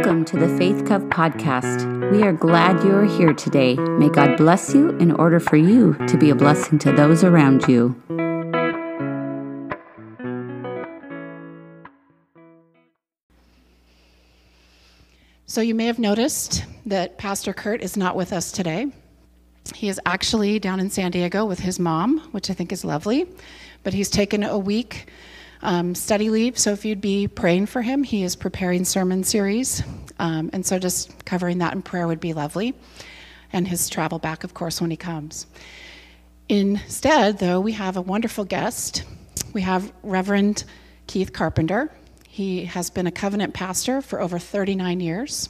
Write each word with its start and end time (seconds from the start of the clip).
Welcome 0.00 0.24
to 0.24 0.38
the 0.38 0.48
Faith 0.56 0.86
Cove 0.86 1.02
podcast. 1.10 2.10
We 2.10 2.22
are 2.22 2.32
glad 2.32 2.82
you 2.82 2.94
are 2.94 3.04
here 3.04 3.34
today. 3.34 3.74
May 3.74 4.08
God 4.08 4.38
bless 4.38 4.72
you 4.72 4.96
in 4.96 5.12
order 5.12 5.38
for 5.38 5.58
you 5.58 5.92
to 6.06 6.16
be 6.16 6.30
a 6.30 6.34
blessing 6.34 6.78
to 6.78 6.92
those 6.92 7.22
around 7.22 7.68
you. 7.68 7.94
So, 15.44 15.60
you 15.60 15.74
may 15.74 15.84
have 15.84 15.98
noticed 15.98 16.64
that 16.86 17.18
Pastor 17.18 17.52
Kurt 17.52 17.82
is 17.82 17.98
not 17.98 18.16
with 18.16 18.32
us 18.32 18.52
today. 18.52 18.86
He 19.74 19.90
is 19.90 20.00
actually 20.06 20.58
down 20.58 20.80
in 20.80 20.88
San 20.88 21.10
Diego 21.10 21.44
with 21.44 21.58
his 21.58 21.78
mom, 21.78 22.20
which 22.32 22.48
I 22.48 22.54
think 22.54 22.72
is 22.72 22.86
lovely, 22.86 23.26
but 23.82 23.92
he's 23.92 24.08
taken 24.08 24.44
a 24.44 24.56
week 24.56 25.10
um, 25.62 25.94
study 25.94 26.30
leave. 26.30 26.58
So 26.58 26.72
if 26.72 26.84
you'd 26.84 27.00
be 27.00 27.28
praying 27.28 27.66
for 27.66 27.82
him, 27.82 28.02
he 28.02 28.22
is 28.22 28.36
preparing 28.36 28.84
sermon 28.84 29.24
series. 29.24 29.82
Um, 30.18 30.50
and 30.52 30.64
so 30.64 30.78
just 30.78 31.24
covering 31.24 31.58
that 31.58 31.74
in 31.74 31.82
prayer 31.82 32.06
would 32.06 32.20
be 32.20 32.32
lovely. 32.32 32.74
And 33.52 33.66
his 33.66 33.88
travel 33.88 34.18
back, 34.18 34.44
of 34.44 34.54
course, 34.54 34.80
when 34.80 34.90
he 34.90 34.96
comes. 34.96 35.46
Instead, 36.48 37.38
though, 37.38 37.60
we 37.60 37.72
have 37.72 37.96
a 37.96 38.02
wonderful 38.02 38.44
guest. 38.44 39.04
We 39.52 39.62
have 39.62 39.92
Reverend 40.02 40.64
Keith 41.06 41.32
Carpenter. 41.32 41.92
He 42.28 42.64
has 42.64 42.90
been 42.90 43.06
a 43.06 43.12
covenant 43.12 43.54
pastor 43.54 44.00
for 44.00 44.20
over 44.20 44.38
39 44.38 45.00
years. 45.00 45.48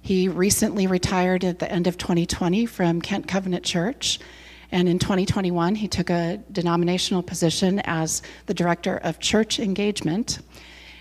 He 0.00 0.28
recently 0.28 0.86
retired 0.86 1.44
at 1.44 1.58
the 1.58 1.70
end 1.70 1.86
of 1.86 1.98
2020 1.98 2.66
from 2.66 3.00
Kent 3.00 3.28
Covenant 3.28 3.64
Church 3.64 4.18
and 4.76 4.90
in 4.90 4.98
2021, 4.98 5.74
he 5.74 5.88
took 5.88 6.10
a 6.10 6.38
denominational 6.52 7.22
position 7.22 7.80
as 7.84 8.20
the 8.44 8.52
director 8.52 8.98
of 8.98 9.18
church 9.18 9.58
engagement. 9.58 10.40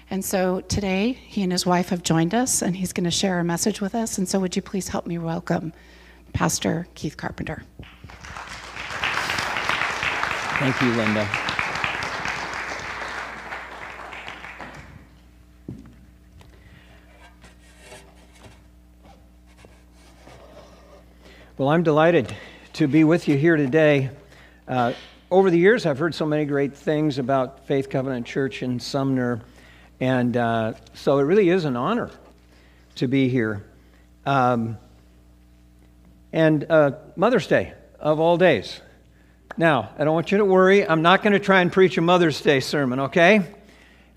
And 0.10 0.24
so 0.24 0.62
today, 0.62 1.12
he 1.12 1.44
and 1.44 1.52
his 1.52 1.66
wife 1.66 1.90
have 1.90 2.02
joined 2.02 2.34
us, 2.34 2.62
and 2.62 2.74
he's 2.74 2.94
going 2.94 3.04
to 3.04 3.12
share 3.12 3.38
a 3.38 3.44
message 3.44 3.82
with 3.82 3.94
us. 3.94 4.18
And 4.18 4.30
so, 4.30 4.40
would 4.40 4.56
you 4.56 4.62
please 4.62 4.88
help 4.88 5.06
me 5.06 5.18
welcome 5.18 5.74
Pastor 6.32 6.88
Keith 6.96 7.18
Carpenter? 7.18 7.64
Thank 10.60 10.82
you, 10.82 10.88
Linda. 10.94 11.28
Well, 21.58 21.68
I'm 21.68 21.84
delighted 21.84 22.34
to 22.76 22.88
be 22.90 23.06
with 23.06 23.30
you 23.30 23.38
here 23.38 23.56
today. 23.56 24.10
Uh, 24.68 24.92
over 25.32 25.50
the 25.50 25.58
years, 25.58 25.86
I've 25.86 25.98
heard 25.98 26.14
so 26.14 26.26
many 26.26 26.44
great 26.44 26.76
things 26.76 27.20
about 27.20 27.66
Faith 27.68 27.90
Covenant 27.90 28.26
Church 28.26 28.62
in 28.64 28.82
Sumner, 28.82 29.40
and 30.02 30.36
uh, 30.36 30.74
so 30.94 31.20
it 31.20 31.22
really 31.22 31.48
is 31.48 31.64
an 31.64 31.78
honor 31.78 32.12
to 32.96 33.08
be 33.08 33.30
here. 33.30 33.66
Um, 34.26 34.78
and 36.34 36.70
uh, 36.70 36.92
Mother's 37.16 37.48
Day 37.48 37.72
of 37.98 38.20
all 38.20 38.36
days. 38.36 38.82
Now, 39.56 39.94
I 39.98 40.04
don't 40.04 40.14
want 40.14 40.34
you 40.34 40.40
to 40.40 40.46
worry. 40.46 40.86
I'm 40.86 41.02
not 41.02 41.24
going 41.24 41.32
to 41.32 41.40
try 41.40 41.62
and 41.62 41.72
preach 41.72 41.98
a 41.98 42.02
Mother's 42.02 42.42
Day 42.42 42.60
sermon, 42.60 43.00
okay? 43.00 43.54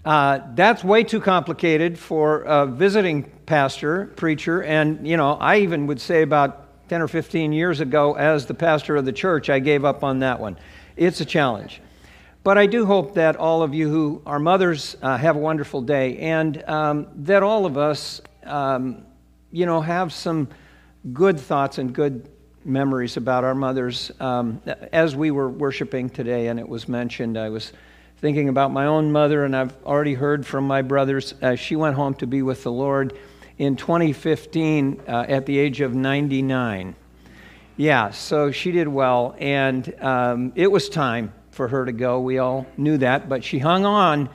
Uh, 0.04 0.40
that's 0.56 0.82
way 0.82 1.04
too 1.04 1.20
complicated 1.20 1.96
for 1.96 2.40
a 2.42 2.66
visiting 2.66 3.22
pastor, 3.46 4.06
preacher, 4.16 4.64
and, 4.64 5.06
you 5.06 5.16
know, 5.16 5.34
I 5.34 5.58
even 5.58 5.86
would 5.86 6.00
say 6.00 6.22
about 6.22 6.67
10 6.88 7.02
or 7.02 7.08
15 7.08 7.52
years 7.52 7.80
ago 7.80 8.14
as 8.14 8.46
the 8.46 8.54
pastor 8.54 8.96
of 8.96 9.04
the 9.04 9.12
church, 9.12 9.50
I 9.50 9.58
gave 9.58 9.84
up 9.84 10.02
on 10.02 10.20
that 10.20 10.40
one. 10.40 10.58
It's 10.96 11.20
a 11.20 11.24
challenge. 11.24 11.82
But 12.42 12.56
I 12.56 12.66
do 12.66 12.86
hope 12.86 13.14
that 13.14 13.36
all 13.36 13.62
of 13.62 13.74
you 13.74 13.90
who 13.90 14.22
are 14.24 14.38
mothers 14.38 14.96
uh, 15.02 15.18
have 15.18 15.36
a 15.36 15.38
wonderful 15.38 15.82
day 15.82 16.16
and 16.18 16.62
um, 16.66 17.08
that 17.16 17.42
all 17.42 17.66
of 17.66 17.76
us, 17.76 18.22
um, 18.44 19.04
you 19.52 19.66
know, 19.66 19.82
have 19.82 20.12
some 20.12 20.48
good 21.12 21.38
thoughts 21.38 21.76
and 21.76 21.94
good 21.94 22.30
memories 22.64 23.18
about 23.18 23.44
our 23.44 23.54
mothers. 23.54 24.10
Um, 24.18 24.62
as 24.92 25.14
we 25.14 25.30
were 25.30 25.50
worshiping 25.50 26.08
today 26.08 26.48
and 26.48 26.58
it 26.58 26.68
was 26.68 26.88
mentioned, 26.88 27.36
I 27.36 27.50
was 27.50 27.72
thinking 28.16 28.48
about 28.48 28.72
my 28.72 28.86
own 28.86 29.12
mother, 29.12 29.44
and 29.44 29.54
I've 29.54 29.76
already 29.84 30.14
heard 30.14 30.44
from 30.44 30.66
my 30.66 30.82
brothers. 30.82 31.34
Uh, 31.40 31.54
she 31.54 31.76
went 31.76 31.94
home 31.94 32.14
to 32.14 32.26
be 32.26 32.42
with 32.42 32.62
the 32.64 32.72
Lord 32.72 33.16
in 33.58 33.76
2015 33.76 35.02
uh, 35.06 35.26
at 35.28 35.46
the 35.46 35.58
age 35.58 35.80
of 35.80 35.94
99. 35.94 36.94
Yeah, 37.76 38.10
so 38.10 38.50
she 38.50 38.72
did 38.72 38.88
well, 38.88 39.36
and 39.38 39.94
um, 40.02 40.52
it 40.54 40.70
was 40.70 40.88
time 40.88 41.32
for 41.50 41.68
her 41.68 41.84
to 41.84 41.92
go. 41.92 42.20
We 42.20 42.38
all 42.38 42.66
knew 42.76 42.98
that, 42.98 43.28
but 43.28 43.44
she 43.44 43.58
hung 43.58 43.84
on. 43.84 44.28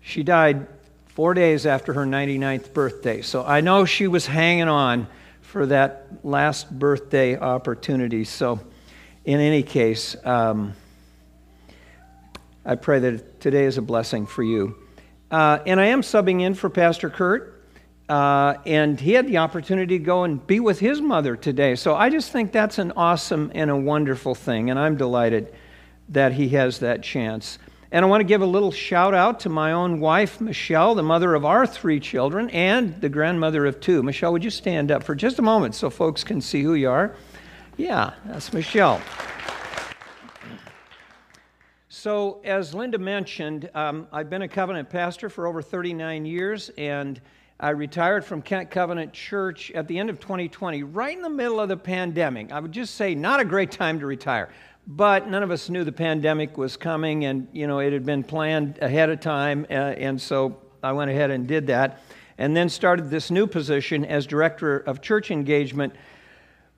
She 0.00 0.22
died 0.22 0.66
four 1.06 1.34
days 1.34 1.66
after 1.66 1.92
her 1.92 2.04
99th 2.04 2.72
birthday. 2.72 3.22
So 3.22 3.44
I 3.44 3.60
know 3.60 3.84
she 3.84 4.08
was 4.08 4.26
hanging 4.26 4.68
on 4.68 5.06
for 5.40 5.66
that 5.66 6.08
last 6.24 6.76
birthday 6.76 7.36
opportunity. 7.36 8.24
So, 8.24 8.58
in 9.24 9.38
any 9.38 9.62
case, 9.62 10.16
um, 10.24 10.74
I 12.64 12.74
pray 12.74 12.98
that 12.98 13.40
today 13.40 13.64
is 13.64 13.78
a 13.78 13.82
blessing 13.82 14.26
for 14.26 14.42
you. 14.42 14.76
Uh, 15.30 15.60
and 15.64 15.80
I 15.80 15.86
am 15.86 16.02
subbing 16.02 16.42
in 16.42 16.54
for 16.54 16.68
Pastor 16.68 17.08
Kurt. 17.08 17.53
Uh, 18.08 18.54
and 18.66 19.00
he 19.00 19.12
had 19.12 19.26
the 19.26 19.38
opportunity 19.38 19.98
to 19.98 20.04
go 20.04 20.24
and 20.24 20.46
be 20.46 20.60
with 20.60 20.78
his 20.78 21.00
mother 21.00 21.36
today. 21.36 21.74
So 21.74 21.94
I 21.94 22.10
just 22.10 22.30
think 22.30 22.52
that's 22.52 22.78
an 22.78 22.92
awesome 22.96 23.50
and 23.54 23.70
a 23.70 23.76
wonderful 23.76 24.34
thing, 24.34 24.68
and 24.68 24.78
I'm 24.78 24.96
delighted 24.96 25.54
that 26.10 26.32
he 26.32 26.50
has 26.50 26.80
that 26.80 27.02
chance. 27.02 27.58
And 27.90 28.04
I 28.04 28.08
want 28.08 28.20
to 28.20 28.24
give 28.24 28.42
a 28.42 28.46
little 28.46 28.72
shout 28.72 29.14
out 29.14 29.40
to 29.40 29.48
my 29.48 29.72
own 29.72 30.00
wife, 30.00 30.40
Michelle, 30.40 30.94
the 30.94 31.02
mother 31.02 31.34
of 31.34 31.44
our 31.44 31.66
three 31.66 32.00
children, 32.00 32.50
and 32.50 33.00
the 33.00 33.08
grandmother 33.08 33.64
of 33.64 33.80
two. 33.80 34.02
Michelle, 34.02 34.32
would 34.32 34.44
you 34.44 34.50
stand 34.50 34.90
up 34.90 35.02
for 35.02 35.14
just 35.14 35.38
a 35.38 35.42
moment 35.42 35.74
so 35.74 35.88
folks 35.88 36.24
can 36.24 36.40
see 36.40 36.62
who 36.62 36.74
you 36.74 36.90
are? 36.90 37.14
Yeah, 37.76 38.12
that's 38.26 38.52
Michelle. 38.52 39.00
So, 41.88 42.40
as 42.44 42.74
Linda 42.74 42.98
mentioned, 42.98 43.70
um, 43.74 44.08
I've 44.12 44.28
been 44.28 44.42
a 44.42 44.48
covenant 44.48 44.90
pastor 44.90 45.30
for 45.30 45.46
over 45.46 45.62
39 45.62 46.26
years, 46.26 46.70
and 46.76 47.20
I 47.60 47.70
retired 47.70 48.24
from 48.24 48.42
Kent 48.42 48.70
Covenant 48.70 49.12
Church 49.12 49.70
at 49.70 49.86
the 49.86 49.98
end 49.98 50.10
of 50.10 50.18
2020, 50.18 50.82
right 50.82 51.16
in 51.16 51.22
the 51.22 51.30
middle 51.30 51.60
of 51.60 51.68
the 51.68 51.76
pandemic. 51.76 52.50
I 52.50 52.58
would 52.58 52.72
just 52.72 52.96
say, 52.96 53.14
not 53.14 53.38
a 53.38 53.44
great 53.44 53.70
time 53.70 54.00
to 54.00 54.06
retire. 54.06 54.48
But 54.86 55.28
none 55.28 55.42
of 55.42 55.50
us 55.50 55.70
knew 55.70 55.84
the 55.84 55.92
pandemic 55.92 56.58
was 56.58 56.76
coming, 56.76 57.24
and 57.24 57.48
you 57.52 57.66
know 57.66 57.78
it 57.78 57.92
had 57.92 58.04
been 58.04 58.22
planned 58.22 58.78
ahead 58.82 59.08
of 59.08 59.20
time, 59.20 59.66
uh, 59.70 59.72
and 59.72 60.20
so 60.20 60.58
I 60.82 60.92
went 60.92 61.10
ahead 61.10 61.30
and 61.30 61.46
did 61.46 61.68
that, 61.68 62.02
and 62.36 62.54
then 62.54 62.68
started 62.68 63.08
this 63.08 63.30
new 63.30 63.46
position 63.46 64.04
as 64.04 64.26
director 64.26 64.78
of 64.78 65.00
church 65.00 65.30
engagement 65.30 65.94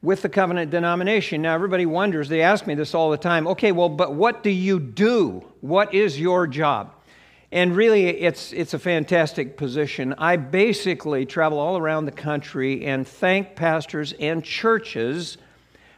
with 0.02 0.22
the 0.22 0.28
covenant 0.28 0.70
denomination. 0.70 1.42
Now 1.42 1.54
everybody 1.54 1.84
wonders; 1.84 2.28
they 2.28 2.42
ask 2.42 2.64
me 2.64 2.76
this 2.76 2.94
all 2.94 3.10
the 3.10 3.16
time. 3.16 3.48
Okay, 3.48 3.72
well, 3.72 3.88
but 3.88 4.14
what 4.14 4.44
do 4.44 4.50
you 4.50 4.78
do? 4.78 5.44
What 5.60 5.92
is 5.92 6.20
your 6.20 6.46
job? 6.46 6.92
And 7.56 7.74
really, 7.74 8.06
it's, 8.06 8.52
it's 8.52 8.74
a 8.74 8.78
fantastic 8.78 9.56
position. 9.56 10.14
I 10.18 10.36
basically 10.36 11.24
travel 11.24 11.58
all 11.58 11.78
around 11.78 12.04
the 12.04 12.12
country 12.12 12.84
and 12.84 13.08
thank 13.08 13.56
pastors 13.56 14.12
and 14.20 14.44
churches 14.44 15.38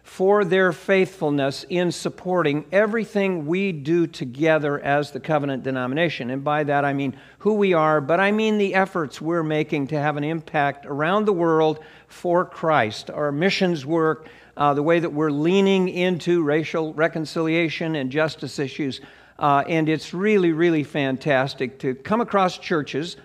for 0.04 0.44
their 0.44 0.72
faithfulness 0.72 1.66
in 1.68 1.90
supporting 1.90 2.64
everything 2.70 3.44
we 3.44 3.72
do 3.72 4.06
together 4.06 4.78
as 4.78 5.10
the 5.10 5.18
covenant 5.18 5.64
denomination. 5.64 6.30
And 6.30 6.44
by 6.44 6.62
that, 6.62 6.84
I 6.84 6.92
mean 6.92 7.16
who 7.40 7.54
we 7.54 7.72
are, 7.72 8.00
but 8.00 8.20
I 8.20 8.30
mean 8.30 8.58
the 8.58 8.76
efforts 8.76 9.20
we're 9.20 9.42
making 9.42 9.88
to 9.88 9.98
have 9.98 10.16
an 10.16 10.22
impact 10.22 10.86
around 10.86 11.24
the 11.24 11.32
world 11.32 11.80
for 12.06 12.44
Christ. 12.44 13.10
Our 13.10 13.32
missions 13.32 13.84
work, 13.84 14.28
uh, 14.56 14.74
the 14.74 14.84
way 14.84 15.00
that 15.00 15.12
we're 15.12 15.32
leaning 15.32 15.88
into 15.88 16.40
racial 16.44 16.94
reconciliation 16.94 17.96
and 17.96 18.12
justice 18.12 18.60
issues 18.60 19.00
uh, 19.38 19.62
and 19.68 19.88
it's 19.88 20.12
really, 20.12 20.52
really 20.52 20.82
fantastic 20.82 21.78
to 21.78 21.94
come 21.94 22.20
across 22.20 22.58
churches 22.58 23.16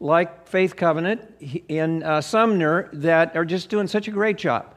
like 0.00 0.48
Faith 0.48 0.74
Covenant 0.74 1.22
in 1.68 2.02
uh, 2.02 2.20
Sumner 2.20 2.90
that 2.92 3.36
are 3.36 3.44
just 3.44 3.68
doing 3.68 3.86
such 3.86 4.08
a 4.08 4.10
great 4.10 4.36
job 4.36 4.74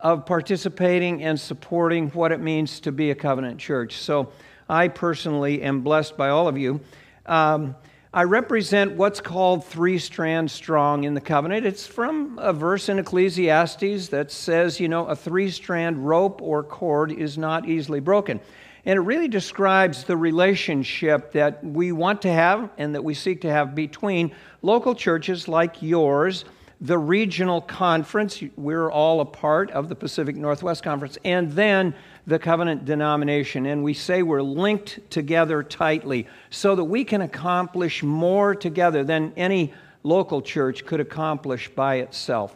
of 0.00 0.26
participating 0.26 1.22
and 1.22 1.38
supporting 1.38 2.10
what 2.10 2.32
it 2.32 2.40
means 2.40 2.80
to 2.80 2.92
be 2.92 3.10
a 3.10 3.14
covenant 3.14 3.58
church. 3.58 3.96
So 3.96 4.32
I 4.68 4.88
personally 4.88 5.62
am 5.62 5.82
blessed 5.82 6.16
by 6.16 6.30
all 6.30 6.48
of 6.48 6.58
you. 6.58 6.80
Um, 7.26 7.76
I 8.12 8.24
represent 8.24 8.92
what's 8.92 9.20
called 9.20 9.64
three 9.64 9.98
strands 9.98 10.52
strong 10.52 11.04
in 11.04 11.14
the 11.14 11.20
covenant. 11.20 11.66
It's 11.66 11.86
from 11.86 12.38
a 12.38 12.52
verse 12.52 12.88
in 12.88 12.98
Ecclesiastes 12.98 14.08
that 14.08 14.30
says, 14.30 14.78
you 14.78 14.88
know, 14.88 15.06
a 15.06 15.16
three 15.16 15.50
strand 15.50 16.06
rope 16.06 16.40
or 16.42 16.62
cord 16.62 17.10
is 17.10 17.38
not 17.38 17.68
easily 17.68 18.00
broken. 18.00 18.40
And 18.86 18.98
it 18.98 19.00
really 19.00 19.28
describes 19.28 20.04
the 20.04 20.16
relationship 20.16 21.32
that 21.32 21.64
we 21.64 21.92
want 21.92 22.20
to 22.22 22.32
have 22.32 22.70
and 22.76 22.94
that 22.94 23.02
we 23.02 23.14
seek 23.14 23.40
to 23.42 23.50
have 23.50 23.74
between 23.74 24.32
local 24.60 24.94
churches 24.94 25.48
like 25.48 25.80
yours, 25.80 26.44
the 26.80 26.98
regional 26.98 27.62
conference, 27.62 28.42
we're 28.56 28.90
all 28.90 29.20
a 29.20 29.24
part 29.24 29.70
of 29.70 29.88
the 29.88 29.94
Pacific 29.94 30.36
Northwest 30.36 30.82
Conference, 30.82 31.16
and 31.24 31.50
then 31.52 31.94
the 32.26 32.38
covenant 32.38 32.84
denomination. 32.84 33.64
And 33.64 33.82
we 33.82 33.94
say 33.94 34.22
we're 34.22 34.42
linked 34.42 34.98
together 35.10 35.62
tightly 35.62 36.26
so 36.50 36.74
that 36.74 36.84
we 36.84 37.04
can 37.04 37.22
accomplish 37.22 38.02
more 38.02 38.54
together 38.54 39.02
than 39.02 39.32
any 39.36 39.72
local 40.02 40.42
church 40.42 40.84
could 40.84 41.00
accomplish 41.00 41.70
by 41.70 41.96
itself. 41.96 42.54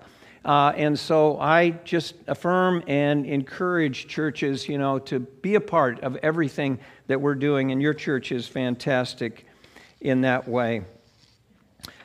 Uh, 0.49 0.73
and 0.79 0.99
so 0.99 1.39
I 1.39 1.73
just 1.85 2.15
affirm 2.27 2.83
and 2.87 3.27
encourage 3.27 4.09
churches, 4.09 4.67
you 4.67 4.79
know, 4.79 4.99
to 5.00 5.21
be 5.21 5.56
a 5.56 5.61
part 5.61 6.00
of 6.00 6.17
everything 6.17 6.79
that 7.06 7.21
we're 7.21 7.35
doing, 7.35 7.71
and 7.71 7.83
your 7.83 7.93
church 7.93 8.33
is 8.33 8.49
fantastic 8.49 9.45
in 10.00 10.23
that 10.23 10.49
way. 10.49 10.87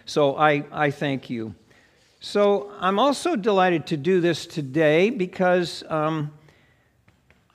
So 0.05 0.35
I, 0.35 0.65
I 0.73 0.91
thank 0.91 1.29
you. 1.29 1.55
So 2.19 2.69
I'm 2.81 2.99
also 2.99 3.37
delighted 3.37 3.87
to 3.87 3.97
do 3.97 4.19
this 4.19 4.45
today 4.45 5.09
because 5.09 5.81
um, 5.87 6.33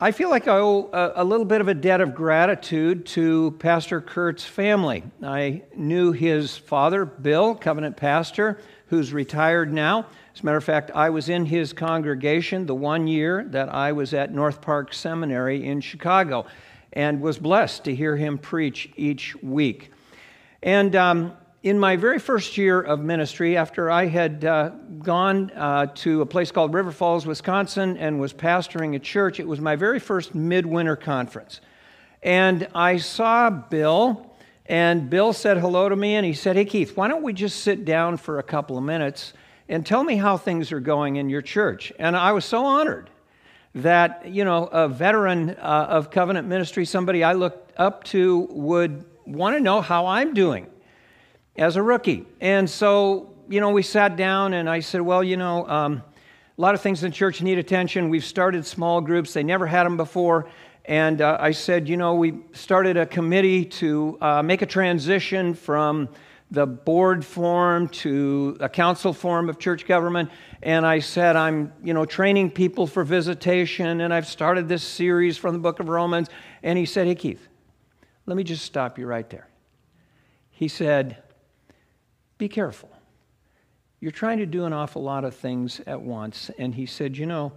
I 0.01 0.13
feel 0.13 0.31
like 0.31 0.49
I 0.49 0.57
owe 0.57 0.89
a, 0.91 1.23
a, 1.23 1.25
little 1.25 1.45
bit 1.45 1.61
of 1.61 1.69
a 1.69 1.75
debt 1.75 2.01
of 2.01 2.15
gratitude 2.15 3.05
to 3.07 3.51
Pastor 3.59 4.01
Kurt's 4.01 4.45
family. 4.45 5.03
I 5.23 5.65
knew 5.77 6.13
his 6.13 6.57
father, 6.57 7.05
Bill, 7.05 7.55
covenant 7.55 7.99
pastor, 7.99 8.59
who's 8.87 9.13
retired 9.13 9.71
now. 9.71 10.07
As 10.39 10.43
a 10.43 10.47
matter 10.47 10.59
of 10.59 10.63
fact, 10.63 10.93
I 10.95 11.11
was 11.11 11.29
in 11.29 11.47
his 11.47 11.73
congregation 11.73 12.65
the 12.65 12.75
one 12.77 13.09
year 13.09 13.45
that 13.49 13.75
I 13.75 13.91
was 13.91 14.15
at 14.15 14.33
North 14.33 14.61
Park 14.61 14.95
Seminary 14.95 15.67
in 15.67 15.81
Chicago 15.81 16.47
and 16.93 17.21
was 17.21 17.39
blessed 17.39 17.83
to 17.87 17.95
hear 17.97 18.17
him 18.17 18.39
preach 18.39 18.89
each 18.95 19.35
week. 19.43 19.91
And 20.63 20.95
um, 20.95 21.33
in 21.65 21.77
my 21.77 21.97
very 21.97 22.21
first 22.21 22.57
year 22.57 22.81
of 22.81 23.01
ministry, 23.01 23.57
after 23.57 23.91
I 23.91 24.07
had 24.07 24.45
uh, 24.45 24.69
gone 25.01 25.51
uh, 25.57 25.87
to 25.97 26.23
a 26.23 26.27
place 26.27 26.53
called 26.53 26.73
River 26.73 26.93
Falls, 26.93 27.27
Wisconsin, 27.27 27.97
and 27.97 28.21
was 28.21 28.33
pastoring 28.33 28.95
a 28.95 29.01
church, 29.01 29.41
it 29.41 29.49
was 29.49 29.61
my 29.61 29.75
very 29.75 29.99
first 29.99 30.37
midwinter 30.37 30.95
conference. 30.95 31.61
And 32.23 32.69
I 32.77 32.99
saw 32.99 33.51
Bill, 33.51 34.37
and 34.67 35.11
Bill 35.11 35.33
said 35.33 35.59
hello 35.59 35.89
to 35.89 35.97
me, 35.97 36.15
and 36.15 36.25
he 36.25 36.33
said, 36.33 36.55
Hey, 36.55 36.65
Keith, 36.65 36.97
why 36.97 37.09
don't 37.09 37.25
we 37.25 37.33
just 37.33 37.65
sit 37.65 37.85
down 37.85 38.19
for 38.19 38.39
a 38.39 38.45
couple 38.45 38.79
of 38.79 38.85
minutes 38.85 39.33
and 39.69 39.85
tell 39.85 40.03
me 40.03 40.17
how 40.17 40.37
things 40.37 40.73
are 40.73 40.81
going 40.81 41.17
in 41.17 41.29
your 41.29 41.43
church? 41.43 41.93
And 41.99 42.17
I 42.17 42.33
was 42.33 42.45
so 42.45 42.65
honored 42.65 43.11
that, 43.75 44.27
you 44.29 44.45
know, 44.45 44.67
a 44.67 44.89
veteran 44.89 45.51
uh, 45.51 45.87
of 45.89 46.11
covenant 46.11 46.49
ministry, 46.49 46.85
somebody 46.85 47.23
I 47.23 47.35
looked 47.35 47.73
up 47.79 48.05
to, 48.05 48.49
would 48.51 49.05
want 49.27 49.57
to 49.57 49.61
know 49.61 49.81
how 49.81 50.07
I'm 50.07 50.35
doing 50.35 50.67
as 51.57 51.77
a 51.77 51.83
rookie. 51.83 52.27
And 52.41 52.69
so, 52.69 53.35
you 53.49 53.61
know, 53.61 53.71
we 53.71 53.83
sat 53.83 54.17
down 54.17 54.55
and 54.55 54.69
I 54.69 54.81
said, 54.81 55.01
well, 55.01 55.23
you 55.23 55.37
know, 55.37 55.69
um, 55.69 56.03
a 56.57 56.61
lot 56.61 56.75
of 56.75 56.81
things 56.81 57.05
in 57.05 57.13
church 57.13 57.43
need 57.43 57.59
attention. 57.59 58.09
We've 58.09 58.25
started 58.25 58.67
small 58.67 59.01
groups, 59.01 59.33
they 59.33 59.43
never 59.43 59.67
had 59.67 59.85
them 59.85 59.97
before. 59.97 60.49
And 60.87 61.21
uh, 61.21 61.37
I 61.39 61.51
said, 61.51 61.87
you 61.87 61.99
know, 61.99 62.15
we 62.15 62.39
started 62.53 62.97
a 62.97 63.05
committee 63.05 63.67
to 63.67 64.17
uh, 64.23 64.43
make 64.43 64.63
a 64.63 64.67
transition 64.67 65.53
from 65.53 66.09
the 66.51 66.67
board 66.67 67.25
form 67.25 67.89
to 67.89 68.57
a 68.61 68.69
council 68.69 69.13
form 69.13 69.49
of 69.49 69.59
church 69.59 69.87
government. 69.87 70.31
And 70.63 70.87
I 70.87 71.01
said, 71.01 71.37
I'm, 71.37 71.73
you 71.83 71.93
know, 71.93 72.05
training 72.05 72.53
people 72.53 72.87
for 72.87 73.05
visitation, 73.05 74.01
and 74.01 74.13
I've 74.15 74.27
started 74.27 74.69
this 74.69 74.83
series 74.83 75.37
from 75.37 75.53
the 75.53 75.61
book 75.61 75.79
of 75.79 75.89
Romans. 75.89 76.29
And 76.63 76.79
he 76.79 76.87
said, 76.87 77.07
Hey, 77.07 77.15
Keith, 77.15 77.47
let 78.27 78.37
me 78.37 78.45
just 78.45 78.65
stop 78.65 78.99
you 78.99 79.07
right 79.07 79.29
there. 79.29 79.49
He 80.51 80.69
said, 80.69 81.23
Be 82.39 82.49
careful. 82.49 82.91
You're 84.01 84.13
trying 84.13 84.39
to 84.39 84.47
do 84.47 84.65
an 84.65 84.73
awful 84.73 85.03
lot 85.03 85.25
of 85.25 85.35
things 85.35 85.81
at 85.87 86.01
once. 86.01 86.51
And 86.59 86.75
he 86.75 86.87
said, 86.87 87.17
You 87.17 87.27
know, 87.27 87.53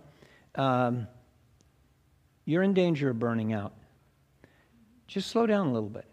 um, 0.55 1.07
you're 2.45 2.63
in 2.63 2.73
danger 2.73 3.09
of 3.09 3.19
burning 3.19 3.53
out. 3.53 3.73
Just 5.07 5.29
slow 5.29 5.45
down 5.45 5.67
a 5.67 5.73
little 5.73 5.89
bit. 5.89 6.10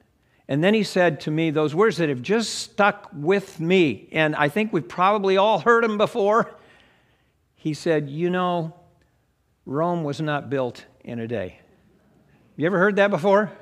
And 0.49 0.65
then 0.65 0.73
he 0.73 0.83
said 0.83 1.21
to 1.21 1.31
me 1.31 1.51
those 1.51 1.75
words 1.75 1.99
that 1.99 2.09
have 2.09 2.23
just 2.23 2.55
stuck 2.55 3.11
with 3.13 3.61
me, 3.61 4.09
and 4.13 4.35
I 4.35 4.49
think 4.49 4.73
we've 4.73 4.89
probably 4.89 5.37
all 5.37 5.59
heard 5.59 5.85
them 5.85 5.99
before. 5.99 6.55
He 7.55 7.75
said, 7.75 8.09
You 8.09 8.31
know, 8.31 8.75
Rome 9.67 10.05
was 10.05 10.21
not 10.21 10.49
built 10.49 10.87
in 11.05 11.19
a 11.19 11.29
day. 11.29 11.61
You 12.57 12.67
ever 12.67 12.79
heard 12.79 12.97
that 12.97 13.11
before? 13.11 13.53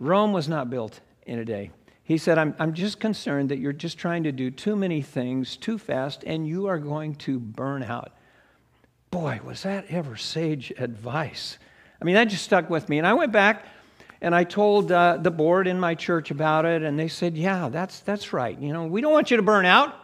Rome 0.00 0.32
was 0.32 0.48
not 0.48 0.68
built 0.68 1.00
in 1.24 1.38
a 1.38 1.44
day. 1.44 1.70
He 2.02 2.18
said, 2.18 2.36
I'm, 2.36 2.54
I'm 2.58 2.74
just 2.74 3.00
concerned 3.00 3.48
that 3.48 3.58
you're 3.58 3.72
just 3.72 3.96
trying 3.96 4.24
to 4.24 4.32
do 4.32 4.50
too 4.50 4.76
many 4.76 5.00
things 5.00 5.56
too 5.56 5.78
fast 5.78 6.22
and 6.26 6.46
you 6.46 6.66
are 6.66 6.78
going 6.78 7.14
to 7.16 7.40
burn 7.40 7.82
out. 7.82 8.12
Boy, 9.10 9.40
was 9.42 9.62
that 9.62 9.86
ever 9.88 10.16
sage 10.16 10.72
advice. 10.76 11.58
I 12.02 12.04
mean, 12.04 12.16
that 12.16 12.24
just 12.24 12.44
stuck 12.44 12.68
with 12.68 12.88
me. 12.90 12.98
And 12.98 13.06
I 13.06 13.14
went 13.14 13.32
back 13.32 13.64
and 14.20 14.34
I 14.34 14.44
told 14.44 14.90
uh, 14.90 15.18
the 15.18 15.30
board 15.30 15.66
in 15.66 15.78
my 15.78 15.94
church 15.94 16.30
about 16.30 16.64
it, 16.64 16.82
and 16.82 16.98
they 16.98 17.08
said, 17.08 17.36
Yeah, 17.36 17.68
that's, 17.68 18.00
that's 18.00 18.32
right. 18.32 18.58
You 18.58 18.72
know, 18.72 18.86
we 18.86 19.00
don't 19.00 19.12
want 19.12 19.30
you 19.30 19.36
to 19.36 19.42
burn 19.42 19.66
out. 19.66 19.94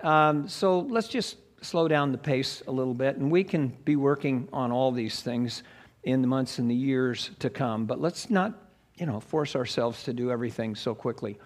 Um, 0.00 0.48
so 0.48 0.80
let's 0.80 1.08
just 1.08 1.36
slow 1.62 1.88
down 1.88 2.12
the 2.12 2.18
pace 2.18 2.62
a 2.66 2.70
little 2.70 2.94
bit, 2.94 3.16
and 3.16 3.30
we 3.30 3.44
can 3.44 3.68
be 3.84 3.96
working 3.96 4.48
on 4.52 4.70
all 4.72 4.92
these 4.92 5.20
things 5.20 5.62
in 6.04 6.22
the 6.22 6.28
months 6.28 6.58
and 6.58 6.70
the 6.70 6.74
years 6.74 7.30
to 7.40 7.50
come. 7.50 7.86
But 7.86 8.00
let's 8.00 8.30
not 8.30 8.54
you 8.98 9.06
know, 9.06 9.20
force 9.20 9.54
ourselves 9.54 10.04
to 10.04 10.12
do 10.12 10.30
everything 10.30 10.74
so 10.74 10.94
quickly. 10.94 11.38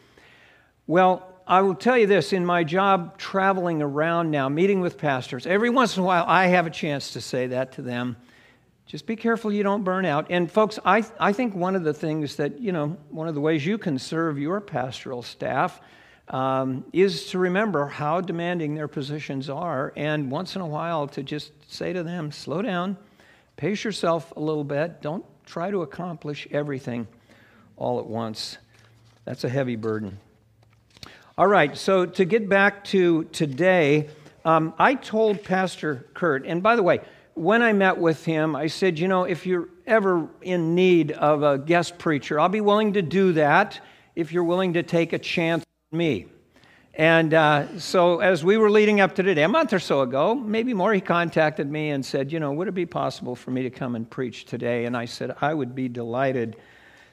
Well, 0.87 1.27
I 1.47 1.63
will 1.63 1.75
tell 1.75 1.99
you 1.99 2.07
this 2.07 2.33
in 2.33 2.47
my 2.47 2.63
job 2.63 3.19
traveling 3.19 3.83
around 3.83 4.31
now, 4.31 4.49
meeting 4.49 4.81
with 4.81 4.99
pastors, 4.99 5.47
every 5.47 5.71
once 5.71 5.97
in 5.97 6.03
a 6.03 6.07
while 6.07 6.25
I 6.27 6.47
have 6.47 6.67
a 6.67 6.71
chance 6.71 7.13
to 7.13 7.21
say 7.21 7.49
that 7.49 7.73
to 7.73 7.83
them. 7.83 8.17
Just 8.91 9.07
be 9.07 9.15
careful 9.15 9.53
you 9.53 9.63
don't 9.63 9.85
burn 9.85 10.05
out. 10.05 10.27
And 10.31 10.51
folks, 10.51 10.81
I, 10.85 11.05
I 11.21 11.33
think 11.33 11.55
one 11.55 11.77
of 11.77 11.85
the 11.85 11.95
things 11.95 12.35
that, 12.35 12.59
you 12.59 12.73
know, 12.73 12.97
one 13.11 13.29
of 13.29 13.37
the 13.37 13.41
ways 13.41 13.65
you 13.65 13.79
can 13.79 14.01
serve 14.01 14.37
your 14.37 14.61
pastoral 14.61 15.23
staff 15.23 15.81
um, 16.27 16.85
is 16.93 17.27
to 17.27 17.39
remember 17.39 17.87
how 17.87 18.21
demanding 18.21 18.75
their 18.75 18.89
positions 18.89 19.49
are. 19.49 19.93
And 19.95 20.29
once 20.29 20.57
in 20.57 20.61
a 20.61 20.67
while 20.67 21.07
to 21.07 21.23
just 21.23 21.53
say 21.73 21.93
to 21.93 22.03
them, 22.03 22.33
slow 22.33 22.63
down, 22.63 22.97
pace 23.55 23.85
yourself 23.85 24.33
a 24.37 24.41
little 24.41 24.65
bit, 24.65 25.01
don't 25.01 25.25
try 25.47 25.71
to 25.71 25.83
accomplish 25.83 26.49
everything 26.51 27.07
all 27.77 28.01
at 28.01 28.07
once. 28.07 28.59
That's 29.25 29.45
a 29.45 29.49
heavy 29.49 29.77
burden. 29.77 30.19
All 31.39 31.47
right, 31.47 31.79
so 31.79 32.07
to 32.07 32.25
get 32.25 32.49
back 32.49 32.83
to 32.87 33.23
today, 33.27 34.09
um, 34.45 34.75
I 34.81 34.95
told 34.97 35.45
Pastor 35.45 36.07
Kurt, 36.13 36.45
and 36.45 36.61
by 36.61 36.75
the 36.75 36.83
way, 36.83 37.03
when 37.35 37.63
I 37.63 37.73
met 37.73 37.99
with 37.99 38.25
him, 38.25 38.55
I 38.55 38.67
said, 38.67 38.99
you 38.99 39.09
know, 39.09 39.25
if 39.25 39.47
you're 39.47 39.69
ever 39.87 40.29
in 40.43 40.75
need 40.75 41.13
of 41.13 41.43
a 41.43 41.59
guest 41.59 41.99
preacher, 41.99 42.39
I'll 42.39 42.49
be 42.49 42.61
willing 42.61 42.95
to 42.95 43.03
do 43.03 43.33
that 43.33 43.81
if 44.15 44.33
you're 44.33 44.45
willing 44.45 44.75
to 44.75 44.83
take 44.83 45.13
a 45.13 45.19
chance 45.19 45.65
on 45.93 45.99
me. 45.99 46.27
And 46.95 47.33
uh, 47.33 47.79
so, 47.79 48.19
as 48.19 48.45
we 48.45 48.57
were 48.57 48.71
leading 48.71 49.01
up 49.01 49.15
to 49.15 49.23
today, 49.23 49.45
a 49.45 49.49
month 49.49 49.73
or 49.73 49.79
so 49.79 50.03
ago, 50.03 50.35
maybe 50.35 50.75
more, 50.75 50.93
he 50.93 51.01
contacted 51.01 51.71
me 51.71 51.91
and 51.91 52.05
said, 52.05 52.33
You 52.33 52.41
know, 52.41 52.53
would 52.53 52.69
it 52.69 52.75
be 52.75 52.85
possible 52.85 53.37
for 53.37 53.53
me 53.53 53.63
to 53.63 53.71
come 53.71 53.95
and 53.95 54.09
preach 54.11 54.45
today? 54.45 54.85
And 54.85 54.97
I 54.97 55.05
said, 55.05 55.35
I 55.41 55.55
would 55.55 55.75
be 55.75 55.89
delighted 55.89 56.57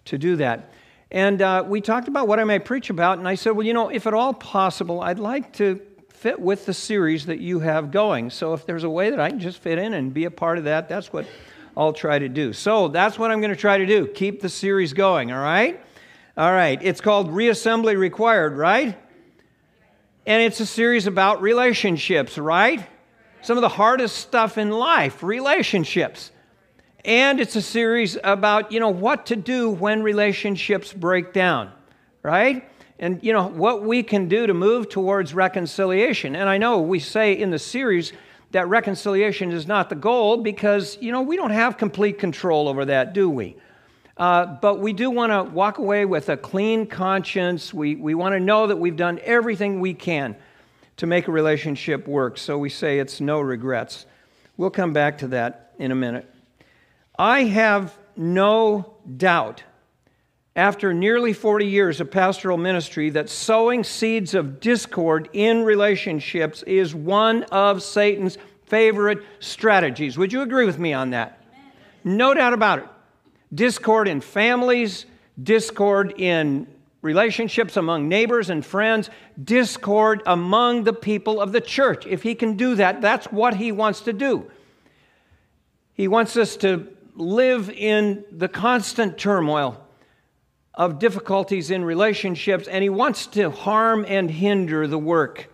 to 0.05 0.17
do 0.17 0.35
that. 0.37 0.73
And 1.11 1.41
uh, 1.41 1.63
we 1.65 1.79
talked 1.79 2.07
about 2.07 2.27
what 2.27 2.39
I 2.39 2.43
might 2.43 2.65
preach 2.65 2.89
about, 2.89 3.17
and 3.17 3.27
I 3.27 3.35
said, 3.35 3.51
well, 3.51 3.65
you 3.65 3.73
know, 3.73 3.89
if 3.89 4.07
at 4.07 4.13
all 4.13 4.33
possible, 4.33 4.99
I'd 4.99 5.19
like 5.19 5.53
to 5.53 5.79
fit 6.17 6.39
with 6.39 6.65
the 6.65 6.73
series 6.73 7.27
that 7.27 7.39
you 7.39 7.59
have 7.59 7.91
going. 7.91 8.31
So 8.31 8.53
if 8.53 8.65
there's 8.65 8.83
a 8.83 8.89
way 8.89 9.11
that 9.11 9.19
I 9.19 9.29
can 9.29 9.39
just 9.39 9.59
fit 9.59 9.77
in 9.77 9.93
and 9.93 10.11
be 10.11 10.25
a 10.25 10.31
part 10.31 10.57
of 10.57 10.63
that, 10.63 10.89
that's 10.89 11.13
what 11.13 11.27
I'll 11.75 11.93
try 11.93 12.17
to 12.17 12.27
do. 12.27 12.53
So 12.53 12.87
that's 12.87 13.19
what 13.19 13.29
I'm 13.29 13.39
going 13.39 13.53
to 13.53 13.55
try 13.55 13.77
to 13.77 13.85
do 13.85 14.07
keep 14.07 14.41
the 14.41 14.49
series 14.49 14.93
going, 14.93 15.31
all 15.31 15.41
right? 15.41 15.79
All 16.35 16.51
right, 16.51 16.79
it's 16.81 17.01
called 17.01 17.29
Reassembly 17.29 17.97
Required, 17.97 18.57
right? 18.57 18.97
And 20.25 20.43
it's 20.43 20.59
a 20.59 20.65
series 20.65 21.05
about 21.05 21.41
relationships, 21.41 22.37
right? 22.39 22.83
Some 23.43 23.57
of 23.57 23.61
the 23.61 23.69
hardest 23.69 24.17
stuff 24.17 24.57
in 24.57 24.71
life, 24.71 25.21
relationships. 25.21 26.31
And 27.05 27.39
it's 27.39 27.55
a 27.55 27.61
series 27.61 28.17
about, 28.23 28.71
you 28.71 28.79
know, 28.79 28.89
what 28.89 29.27
to 29.27 29.35
do 29.35 29.69
when 29.69 30.01
relationships 30.01 30.91
break 30.93 31.31
down, 31.31 31.71
right? 32.23 32.67
And, 32.99 33.19
you 33.23 33.31
know, 33.31 33.47
what 33.47 33.83
we 33.83 34.01
can 34.01 34.27
do 34.27 34.47
to 34.47 34.53
move 34.53 34.89
towards 34.89 35.33
reconciliation. 35.33 36.35
And 36.35 36.49
I 36.49 36.57
know 36.57 36.81
we 36.81 36.99
say 36.99 37.33
in 37.33 37.51
the 37.51 37.59
series 37.59 38.11
that 38.51 38.67
reconciliation 38.67 39.51
is 39.51 39.67
not 39.67 39.89
the 39.89 39.95
goal 39.95 40.37
because, 40.37 40.97
you 40.99 41.11
know, 41.11 41.21
we 41.21 41.35
don't 41.35 41.51
have 41.51 41.77
complete 41.77 42.17
control 42.17 42.67
over 42.67 42.85
that, 42.85 43.13
do 43.13 43.29
we? 43.29 43.55
Uh, 44.17 44.45
but 44.45 44.79
we 44.79 44.93
do 44.93 45.11
want 45.11 45.31
to 45.31 45.43
walk 45.43 45.77
away 45.77 46.05
with 46.05 46.29
a 46.29 46.37
clean 46.37 46.87
conscience. 46.87 47.71
We, 47.71 47.95
we 47.95 48.15
want 48.15 48.33
to 48.33 48.39
know 48.39 48.65
that 48.65 48.77
we've 48.77 48.95
done 48.95 49.19
everything 49.23 49.79
we 49.79 49.93
can 49.93 50.35
to 50.97 51.05
make 51.05 51.27
a 51.27 51.31
relationship 51.31 52.07
work. 52.07 52.39
So 52.39 52.57
we 52.57 52.69
say 52.69 52.97
it's 52.97 53.21
no 53.21 53.39
regrets. 53.39 54.07
We'll 54.55 54.71
come 54.71 54.91
back 54.91 55.19
to 55.19 55.27
that 55.27 55.73
in 55.77 55.91
a 55.91 55.95
minute. 55.95 56.27
I 57.19 57.43
have 57.43 57.95
no 58.15 58.95
doubt, 59.17 59.63
after 60.57 60.91
nearly 60.91 61.33
40 61.33 61.67
years 61.67 62.01
of 62.01 62.09
pastoral 62.09 62.57
ministry, 62.57 63.11
that 63.11 63.29
sowing 63.29 63.83
seeds 63.83 64.33
of 64.33 64.59
discord 64.59 65.29
in 65.31 65.63
relationships 65.63 66.63
is 66.63 66.95
one 66.95 67.43
of 67.43 67.83
Satan's 67.83 68.39
favorite 68.65 69.19
strategies. 69.39 70.17
Would 70.17 70.33
you 70.33 70.41
agree 70.41 70.65
with 70.65 70.79
me 70.79 70.93
on 70.93 71.11
that? 71.11 71.43
Amen. 71.53 72.17
No 72.17 72.33
doubt 72.33 72.53
about 72.53 72.79
it. 72.79 72.85
Discord 73.53 74.07
in 74.07 74.19
families, 74.19 75.05
discord 75.41 76.15
in 76.17 76.65
relationships 77.03 77.77
among 77.77 78.09
neighbors 78.09 78.49
and 78.49 78.65
friends, 78.65 79.11
discord 79.41 80.23
among 80.25 80.85
the 80.85 80.91
people 80.91 81.39
of 81.39 81.51
the 81.51 81.61
church. 81.61 82.07
If 82.07 82.23
he 82.23 82.33
can 82.33 82.57
do 82.57 82.73
that, 82.75 82.99
that's 82.99 83.27
what 83.27 83.53
he 83.53 83.71
wants 83.71 84.01
to 84.01 84.11
do. 84.11 84.49
He 85.93 86.07
wants 86.07 86.35
us 86.35 86.57
to 86.57 86.87
live 87.13 87.69
in 87.69 88.25
the 88.31 88.47
constant 88.47 89.19
turmoil 89.19 89.86
of 90.77 90.99
difficulties 90.99 91.71
in 91.71 91.83
relationships, 91.83 92.67
and 92.67 92.83
he 92.83 92.89
wants 92.89 93.25
to 93.25 93.49
harm 93.49 94.05
and 94.07 94.29
hinder 94.29 94.87
the 94.87 94.97
work 94.97 95.51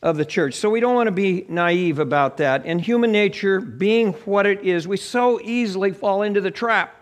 of 0.00 0.16
the 0.16 0.24
church. 0.24 0.54
So 0.54 0.70
we 0.70 0.78
don't 0.78 0.94
want 0.94 1.08
to 1.08 1.12
be 1.12 1.44
naive 1.48 1.98
about 1.98 2.36
that. 2.36 2.64
And 2.64 2.80
human 2.80 3.10
nature, 3.10 3.60
being 3.60 4.12
what 4.24 4.46
it 4.46 4.62
is, 4.62 4.86
we 4.86 4.96
so 4.96 5.40
easily 5.40 5.90
fall 5.90 6.22
into 6.22 6.40
the 6.40 6.52
trap. 6.52 6.96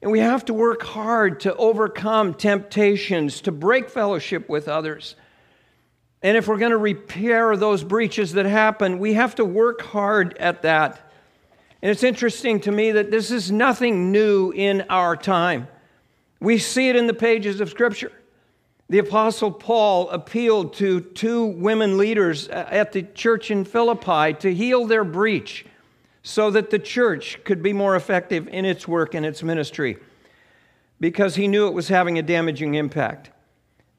And 0.00 0.10
we 0.10 0.20
have 0.20 0.46
to 0.46 0.54
work 0.54 0.82
hard 0.82 1.40
to 1.40 1.54
overcome 1.56 2.32
temptations, 2.32 3.42
to 3.42 3.52
break 3.52 3.90
fellowship 3.90 4.48
with 4.48 4.66
others. 4.66 5.16
And 6.22 6.38
if 6.38 6.48
we're 6.48 6.56
going 6.56 6.70
to 6.70 6.78
repair 6.78 7.54
those 7.54 7.84
breaches 7.84 8.32
that 8.32 8.46
happen, 8.46 8.98
we 8.98 9.12
have 9.12 9.34
to 9.34 9.44
work 9.44 9.82
hard 9.82 10.38
at 10.38 10.62
that. 10.62 11.12
And 11.82 11.90
it's 11.90 12.02
interesting 12.02 12.60
to 12.60 12.72
me 12.72 12.92
that 12.92 13.10
this 13.10 13.30
is 13.30 13.50
nothing 13.50 14.10
new 14.10 14.52
in 14.52 14.86
our 14.88 15.16
time. 15.16 15.68
We 16.40 16.58
see 16.58 16.88
it 16.88 16.96
in 16.96 17.06
the 17.06 17.14
pages 17.14 17.60
of 17.60 17.70
Scripture. 17.70 18.12
The 18.88 18.98
Apostle 18.98 19.52
Paul 19.52 20.10
appealed 20.10 20.74
to 20.74 21.00
two 21.00 21.46
women 21.46 21.96
leaders 21.96 22.48
at 22.48 22.92
the 22.92 23.02
church 23.02 23.50
in 23.50 23.64
Philippi 23.64 24.34
to 24.40 24.52
heal 24.52 24.86
their 24.86 25.04
breach 25.04 25.64
so 26.22 26.50
that 26.50 26.70
the 26.70 26.78
church 26.78 27.38
could 27.44 27.62
be 27.62 27.72
more 27.72 27.94
effective 27.94 28.48
in 28.48 28.64
its 28.64 28.88
work 28.88 29.14
and 29.14 29.24
its 29.24 29.42
ministry 29.42 29.96
because 30.98 31.36
he 31.36 31.46
knew 31.46 31.66
it 31.66 31.72
was 31.72 31.88
having 31.88 32.18
a 32.18 32.22
damaging 32.22 32.74
impact. 32.74 33.30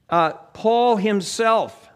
Uh, 0.10 0.33
Paul 0.33 0.98
himself 0.98 1.89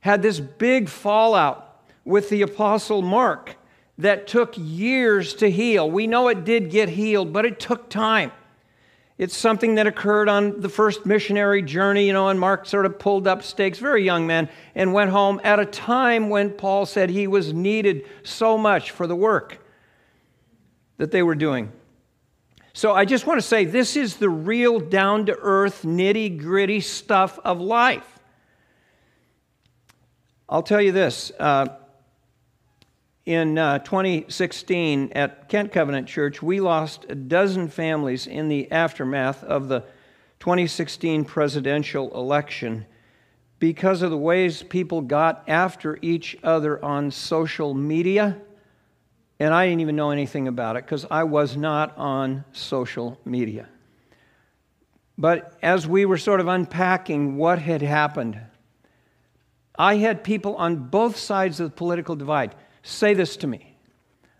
had 0.00 0.20
this 0.20 0.38
big 0.38 0.88
fallout 0.88 1.82
with 2.04 2.28
the 2.28 2.42
Apostle 2.42 3.02
Mark 3.02 3.56
that 3.98 4.26
took 4.26 4.54
years 4.56 5.34
to 5.34 5.50
heal. 5.50 5.90
We 5.90 6.06
know 6.06 6.28
it 6.28 6.44
did 6.44 6.70
get 6.70 6.90
healed, 6.90 7.32
but 7.32 7.46
it 7.46 7.58
took 7.58 7.88
time. 7.88 8.32
It's 9.18 9.36
something 9.36 9.76
that 9.76 9.86
occurred 9.86 10.28
on 10.28 10.60
the 10.60 10.68
first 10.68 11.06
missionary 11.06 11.62
journey, 11.62 12.06
you 12.06 12.12
know, 12.12 12.28
and 12.28 12.40
Mark 12.40 12.66
sort 12.66 12.86
of 12.86 12.98
pulled 12.98 13.26
up 13.26 13.42
stakes, 13.42 13.78
very 13.78 14.04
young 14.04 14.26
man, 14.26 14.48
and 14.74 14.92
went 14.92 15.10
home 15.10 15.40
at 15.44 15.60
a 15.60 15.66
time 15.66 16.28
when 16.30 16.50
Paul 16.50 16.86
said 16.86 17.10
he 17.10 17.26
was 17.26 17.52
needed 17.52 18.06
so 18.22 18.56
much 18.56 18.90
for 18.90 19.06
the 19.06 19.14
work 19.14 19.58
that 20.96 21.10
they 21.10 21.22
were 21.22 21.34
doing. 21.34 21.70
So 22.72 22.94
I 22.94 23.04
just 23.04 23.26
want 23.26 23.38
to 23.38 23.46
say 23.46 23.66
this 23.66 23.96
is 23.96 24.16
the 24.16 24.30
real 24.30 24.80
down 24.80 25.26
to 25.26 25.36
earth, 25.38 25.82
nitty 25.82 26.38
gritty 26.38 26.80
stuff 26.80 27.38
of 27.44 27.60
life. 27.60 28.18
I'll 30.48 30.62
tell 30.62 30.80
you 30.80 30.92
this. 30.92 31.30
Uh, 31.38 31.68
in 33.24 33.58
uh, 33.58 33.78
2016 33.80 35.12
at 35.12 35.48
Kent 35.48 35.72
Covenant 35.72 36.08
Church, 36.08 36.42
we 36.42 36.60
lost 36.60 37.06
a 37.08 37.14
dozen 37.14 37.68
families 37.68 38.26
in 38.26 38.48
the 38.48 38.70
aftermath 38.72 39.44
of 39.44 39.68
the 39.68 39.80
2016 40.40 41.24
presidential 41.24 42.12
election 42.14 42.86
because 43.58 44.02
of 44.02 44.10
the 44.10 44.18
ways 44.18 44.62
people 44.62 45.00
got 45.00 45.44
after 45.48 45.98
each 46.02 46.36
other 46.42 46.84
on 46.84 47.10
social 47.10 47.74
media 47.74 48.40
and 49.42 49.52
I 49.52 49.66
didn't 49.66 49.80
even 49.80 49.96
know 49.96 50.12
anything 50.12 50.46
about 50.46 50.76
it 50.76 50.84
because 50.84 51.04
I 51.10 51.24
was 51.24 51.56
not 51.56 51.98
on 51.98 52.44
social 52.52 53.18
media. 53.24 53.68
But 55.18 55.58
as 55.60 55.84
we 55.84 56.04
were 56.04 56.16
sort 56.16 56.38
of 56.38 56.46
unpacking 56.46 57.36
what 57.36 57.58
had 57.58 57.82
happened, 57.82 58.38
I 59.76 59.96
had 59.96 60.22
people 60.22 60.54
on 60.54 60.88
both 60.90 61.16
sides 61.16 61.58
of 61.58 61.70
the 61.70 61.76
political 61.76 62.14
divide 62.14 62.54
say 62.82 63.14
this 63.14 63.36
to 63.38 63.46
me 63.46 63.76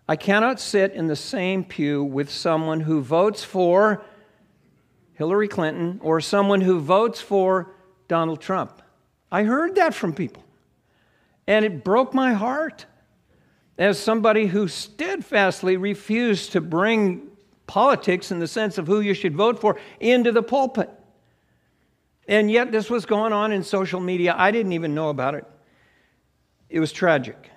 I 0.07 0.15
cannot 0.15 0.59
sit 0.59 0.91
in 0.93 1.07
the 1.07 1.15
same 1.15 1.63
pew 1.63 2.03
with 2.03 2.29
someone 2.29 2.81
who 2.81 3.01
votes 3.01 3.43
for 3.43 4.03
Hillary 5.13 5.47
Clinton 5.47 5.99
or 6.03 6.19
someone 6.19 6.61
who 6.61 6.79
votes 6.79 7.21
for 7.21 7.73
Donald 8.07 8.41
Trump. 8.41 8.81
I 9.31 9.43
heard 9.43 9.75
that 9.75 9.93
from 9.93 10.13
people, 10.13 10.43
and 11.47 11.63
it 11.63 11.83
broke 11.83 12.13
my 12.13 12.33
heart 12.33 12.85
as 13.77 13.97
somebody 13.97 14.45
who 14.45 14.67
steadfastly 14.67 15.77
refused 15.77 16.51
to 16.51 16.61
bring 16.61 17.29
politics 17.65 18.31
in 18.31 18.39
the 18.39 18.47
sense 18.47 18.77
of 18.77 18.87
who 18.87 18.99
you 18.99 19.13
should 19.13 19.35
vote 19.35 19.59
for 19.59 19.79
into 19.99 20.31
the 20.31 20.43
pulpit. 20.43 20.89
And 22.27 22.51
yet, 22.51 22.71
this 22.71 22.89
was 22.89 23.05
going 23.05 23.33
on 23.33 23.51
in 23.51 23.63
social 23.63 23.99
media. 23.99 24.35
I 24.37 24.51
didn't 24.51 24.73
even 24.73 24.93
know 24.93 25.09
about 25.09 25.35
it. 25.35 25.45
It 26.69 26.79
was 26.79 26.91
tragic. 26.91 27.49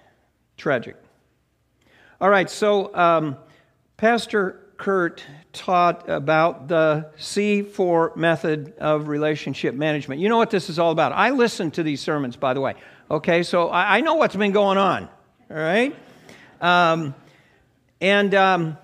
Tragic. 0.57 0.97
All 2.21 2.31
right, 2.31 2.49
so 2.49 2.95
um, 2.95 3.37
Pastor 3.97 4.63
Kurt 4.77 5.23
taught 5.53 6.09
about 6.09 6.69
the 6.69 7.11
C4 7.19 8.17
method 8.17 8.75
of 8.79 9.09
relationship 9.09 9.75
management. 9.75 10.21
You 10.21 10.29
know 10.29 10.37
what 10.37 10.51
this 10.51 10.69
is 10.69 10.79
all 10.79 10.93
about. 10.93 11.13
I 11.13 11.31
listen 11.31 11.71
to 11.73 11.83
these 11.83 12.01
sermons, 12.01 12.37
by 12.37 12.55
the 12.55 12.61
way. 12.61 12.75
Okay, 13.11 13.43
so 13.43 13.69
I, 13.69 13.99
I 13.99 14.01
know 14.01 14.15
what's 14.15 14.37
been 14.37 14.53
going 14.53 14.79
on. 14.79 15.09
All 15.51 15.57
right? 15.57 15.95
Um, 16.61 17.15
and, 18.01 18.35
um, 18.35 18.79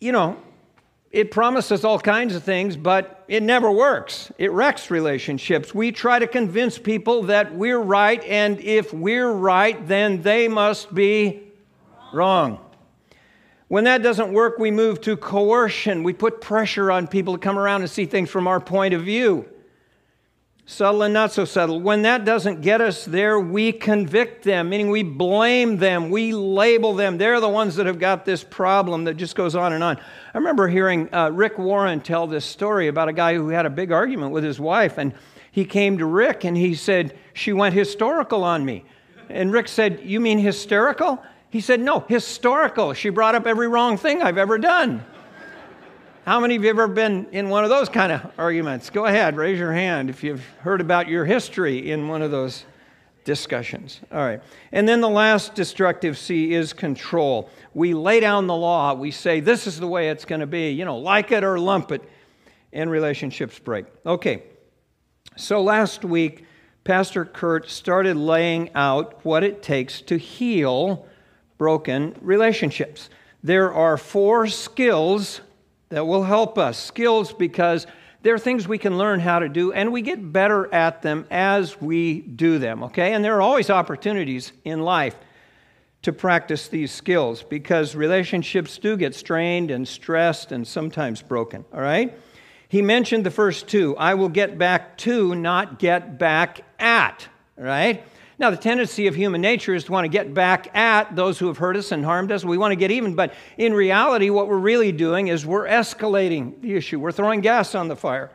you 0.00 0.12
know, 0.12 0.36
it 1.10 1.30
promises 1.30 1.84
all 1.84 1.98
kinds 1.98 2.34
of 2.34 2.42
things, 2.42 2.76
but 2.76 3.15
it 3.28 3.42
never 3.42 3.70
works. 3.70 4.30
It 4.38 4.52
wrecks 4.52 4.90
relationships. 4.90 5.74
We 5.74 5.92
try 5.92 6.18
to 6.18 6.26
convince 6.26 6.78
people 6.78 7.24
that 7.24 7.54
we're 7.54 7.80
right, 7.80 8.22
and 8.24 8.60
if 8.60 8.92
we're 8.92 9.30
right, 9.30 9.86
then 9.88 10.22
they 10.22 10.48
must 10.48 10.94
be 10.94 11.42
wrong. 12.12 12.60
When 13.68 13.84
that 13.84 14.02
doesn't 14.02 14.32
work, 14.32 14.58
we 14.58 14.70
move 14.70 15.00
to 15.02 15.16
coercion. 15.16 16.04
We 16.04 16.12
put 16.12 16.40
pressure 16.40 16.92
on 16.92 17.08
people 17.08 17.34
to 17.34 17.40
come 17.40 17.58
around 17.58 17.80
and 17.80 17.90
see 17.90 18.06
things 18.06 18.30
from 18.30 18.46
our 18.46 18.60
point 18.60 18.94
of 18.94 19.02
view 19.02 19.48
subtle 20.68 21.04
and 21.04 21.14
not 21.14 21.32
so 21.32 21.44
subtle. 21.44 21.80
When 21.80 22.02
that 22.02 22.24
doesn't 22.24 22.60
get 22.60 22.80
us 22.80 23.04
there, 23.04 23.38
we 23.38 23.72
convict 23.72 24.42
them, 24.42 24.68
meaning 24.68 24.90
we 24.90 25.04
blame 25.04 25.76
them, 25.76 26.10
we 26.10 26.34
label 26.34 26.92
them. 26.94 27.18
They're 27.18 27.40
the 27.40 27.48
ones 27.48 27.76
that 27.76 27.86
have 27.86 28.00
got 28.00 28.24
this 28.24 28.42
problem 28.42 29.04
that 29.04 29.14
just 29.14 29.36
goes 29.36 29.54
on 29.54 29.72
and 29.72 29.82
on. 29.82 29.96
I 29.96 30.38
remember 30.38 30.66
hearing 30.66 31.12
uh, 31.14 31.30
Rick 31.30 31.56
Warren 31.56 32.00
tell 32.00 32.26
this 32.26 32.44
story 32.44 32.88
about 32.88 33.08
a 33.08 33.12
guy 33.12 33.34
who 33.34 33.48
had 33.48 33.64
a 33.64 33.70
big 33.70 33.92
argument 33.92 34.32
with 34.32 34.42
his 34.42 34.58
wife, 34.58 34.98
and 34.98 35.14
he 35.52 35.64
came 35.64 35.98
to 35.98 36.04
Rick 36.04 36.44
and 36.44 36.56
he 36.56 36.74
said, 36.74 37.16
She 37.32 37.52
went 37.52 37.74
historical 37.74 38.42
on 38.42 38.64
me. 38.64 38.84
And 39.28 39.52
Rick 39.52 39.68
said, 39.68 40.00
You 40.04 40.20
mean 40.20 40.38
hysterical? 40.38 41.22
He 41.48 41.60
said, 41.60 41.80
No, 41.80 42.00
historical. 42.00 42.92
She 42.92 43.08
brought 43.08 43.36
up 43.36 43.46
every 43.46 43.68
wrong 43.68 43.96
thing 43.96 44.20
I've 44.20 44.36
ever 44.36 44.58
done. 44.58 45.04
How 46.26 46.40
many 46.40 46.56
of 46.56 46.62
you 46.62 46.68
have 46.70 46.78
ever 46.80 46.88
been 46.88 47.28
in 47.30 47.50
one 47.50 47.62
of 47.62 47.70
those 47.70 47.88
kind 47.88 48.10
of 48.10 48.20
arguments? 48.36 48.90
Go 48.90 49.06
ahead, 49.06 49.36
raise 49.36 49.60
your 49.60 49.72
hand 49.72 50.10
if 50.10 50.24
you've 50.24 50.44
heard 50.58 50.80
about 50.80 51.06
your 51.06 51.24
history 51.24 51.92
in 51.92 52.08
one 52.08 52.20
of 52.20 52.32
those 52.32 52.64
discussions. 53.22 54.00
All 54.10 54.18
right. 54.18 54.42
And 54.72 54.88
then 54.88 55.00
the 55.00 55.08
last 55.08 55.54
destructive 55.54 56.18
C 56.18 56.52
is 56.52 56.72
control. 56.72 57.48
We 57.74 57.94
lay 57.94 58.18
down 58.18 58.48
the 58.48 58.56
law. 58.56 58.92
We 58.94 59.12
say, 59.12 59.38
this 59.38 59.68
is 59.68 59.78
the 59.78 59.86
way 59.86 60.08
it's 60.08 60.24
going 60.24 60.40
to 60.40 60.48
be, 60.48 60.70
you 60.70 60.84
know, 60.84 60.98
like 60.98 61.30
it 61.30 61.44
or 61.44 61.60
lump 61.60 61.92
it, 61.92 62.02
and 62.72 62.90
relationships 62.90 63.60
break. 63.60 63.86
Okay. 64.04 64.42
So 65.36 65.62
last 65.62 66.04
week, 66.04 66.44
Pastor 66.82 67.24
Kurt 67.24 67.70
started 67.70 68.16
laying 68.16 68.74
out 68.74 69.24
what 69.24 69.44
it 69.44 69.62
takes 69.62 70.00
to 70.00 70.16
heal 70.16 71.06
broken 71.56 72.16
relationships. 72.20 73.10
There 73.44 73.72
are 73.72 73.96
four 73.96 74.48
skills 74.48 75.40
that 75.88 76.06
will 76.06 76.24
help 76.24 76.58
us. 76.58 76.78
Skills 76.78 77.32
because 77.32 77.86
they're 78.22 78.38
things 78.38 78.66
we 78.66 78.78
can 78.78 78.98
learn 78.98 79.20
how 79.20 79.38
to 79.38 79.48
do 79.48 79.72
and 79.72 79.92
we 79.92 80.02
get 80.02 80.32
better 80.32 80.72
at 80.74 81.02
them 81.02 81.26
as 81.30 81.80
we 81.80 82.20
do 82.20 82.58
them, 82.58 82.82
okay? 82.84 83.12
And 83.12 83.24
there 83.24 83.36
are 83.36 83.42
always 83.42 83.70
opportunities 83.70 84.52
in 84.64 84.80
life 84.80 85.14
to 86.02 86.12
practice 86.12 86.68
these 86.68 86.92
skills 86.92 87.42
because 87.42 87.94
relationships 87.94 88.78
do 88.78 88.96
get 88.96 89.14
strained 89.14 89.70
and 89.70 89.86
stressed 89.86 90.52
and 90.52 90.66
sometimes 90.66 91.22
broken, 91.22 91.64
all 91.72 91.80
right? 91.80 92.16
He 92.68 92.82
mentioned 92.82 93.24
the 93.24 93.30
first 93.30 93.68
two 93.68 93.96
I 93.96 94.14
will 94.14 94.28
get 94.28 94.58
back 94.58 94.98
to, 94.98 95.34
not 95.34 95.78
get 95.78 96.18
back 96.18 96.62
at, 96.78 97.28
right? 97.56 98.04
Now, 98.38 98.50
the 98.50 98.56
tendency 98.56 99.06
of 99.06 99.14
human 99.14 99.40
nature 99.40 99.74
is 99.74 99.84
to 99.84 99.92
want 99.92 100.04
to 100.04 100.08
get 100.08 100.34
back 100.34 100.74
at 100.76 101.16
those 101.16 101.38
who 101.38 101.46
have 101.46 101.56
hurt 101.56 101.76
us 101.76 101.90
and 101.90 102.04
harmed 102.04 102.30
us. 102.30 102.44
We 102.44 102.58
want 102.58 102.72
to 102.72 102.76
get 102.76 102.90
even, 102.90 103.14
but 103.14 103.32
in 103.56 103.72
reality, 103.72 104.28
what 104.28 104.46
we're 104.46 104.58
really 104.58 104.92
doing 104.92 105.28
is 105.28 105.46
we're 105.46 105.66
escalating 105.66 106.60
the 106.60 106.74
issue, 106.74 107.00
we're 107.00 107.12
throwing 107.12 107.40
gas 107.40 107.74
on 107.74 107.88
the 107.88 107.96
fire. 107.96 108.30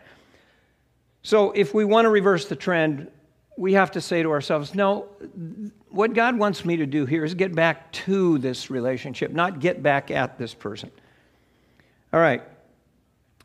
So, 1.22 1.51
if 1.51 1.74
we 1.74 1.86
want 1.86 2.05
to 2.05 2.10
reverse 2.10 2.48
the 2.48 2.55
trend, 2.55 3.12
we 3.58 3.74
have 3.74 3.91
to 3.91 4.01
say 4.01 4.24
to 4.24 4.31
ourselves, 4.31 4.74
no, 4.74 5.08
what 5.89 6.13
God 6.13 6.38
wants 6.38 6.65
me 6.65 6.77
to 6.77 6.88
do 6.88 7.05
here 7.05 7.24
is 7.24 7.36
get 7.36 7.53
back 7.53 7.91
to 7.91 8.39
this 8.39 8.72
relationship, 8.72 9.31
not 9.31 9.60
get 9.60 9.84
back 9.84 10.10
at 10.10 10.39
this 10.39 10.55
person. 10.55 10.89
All 12.12 12.20
right. 12.20 12.41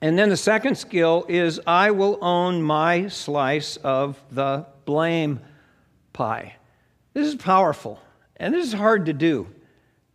And 0.00 0.18
then 0.18 0.30
the 0.30 0.36
second 0.36 0.76
skill 0.76 1.26
is 1.28 1.60
I 1.66 1.90
will 1.90 2.18
own 2.22 2.62
my 2.62 3.08
slice 3.08 3.76
of 3.78 4.22
the 4.30 4.66
blame 4.86 5.40
pie. 6.16 6.56
This 7.12 7.28
is 7.28 7.34
powerful, 7.34 8.00
and 8.38 8.52
this 8.52 8.66
is 8.66 8.72
hard 8.72 9.06
to 9.06 9.12
do. 9.12 9.46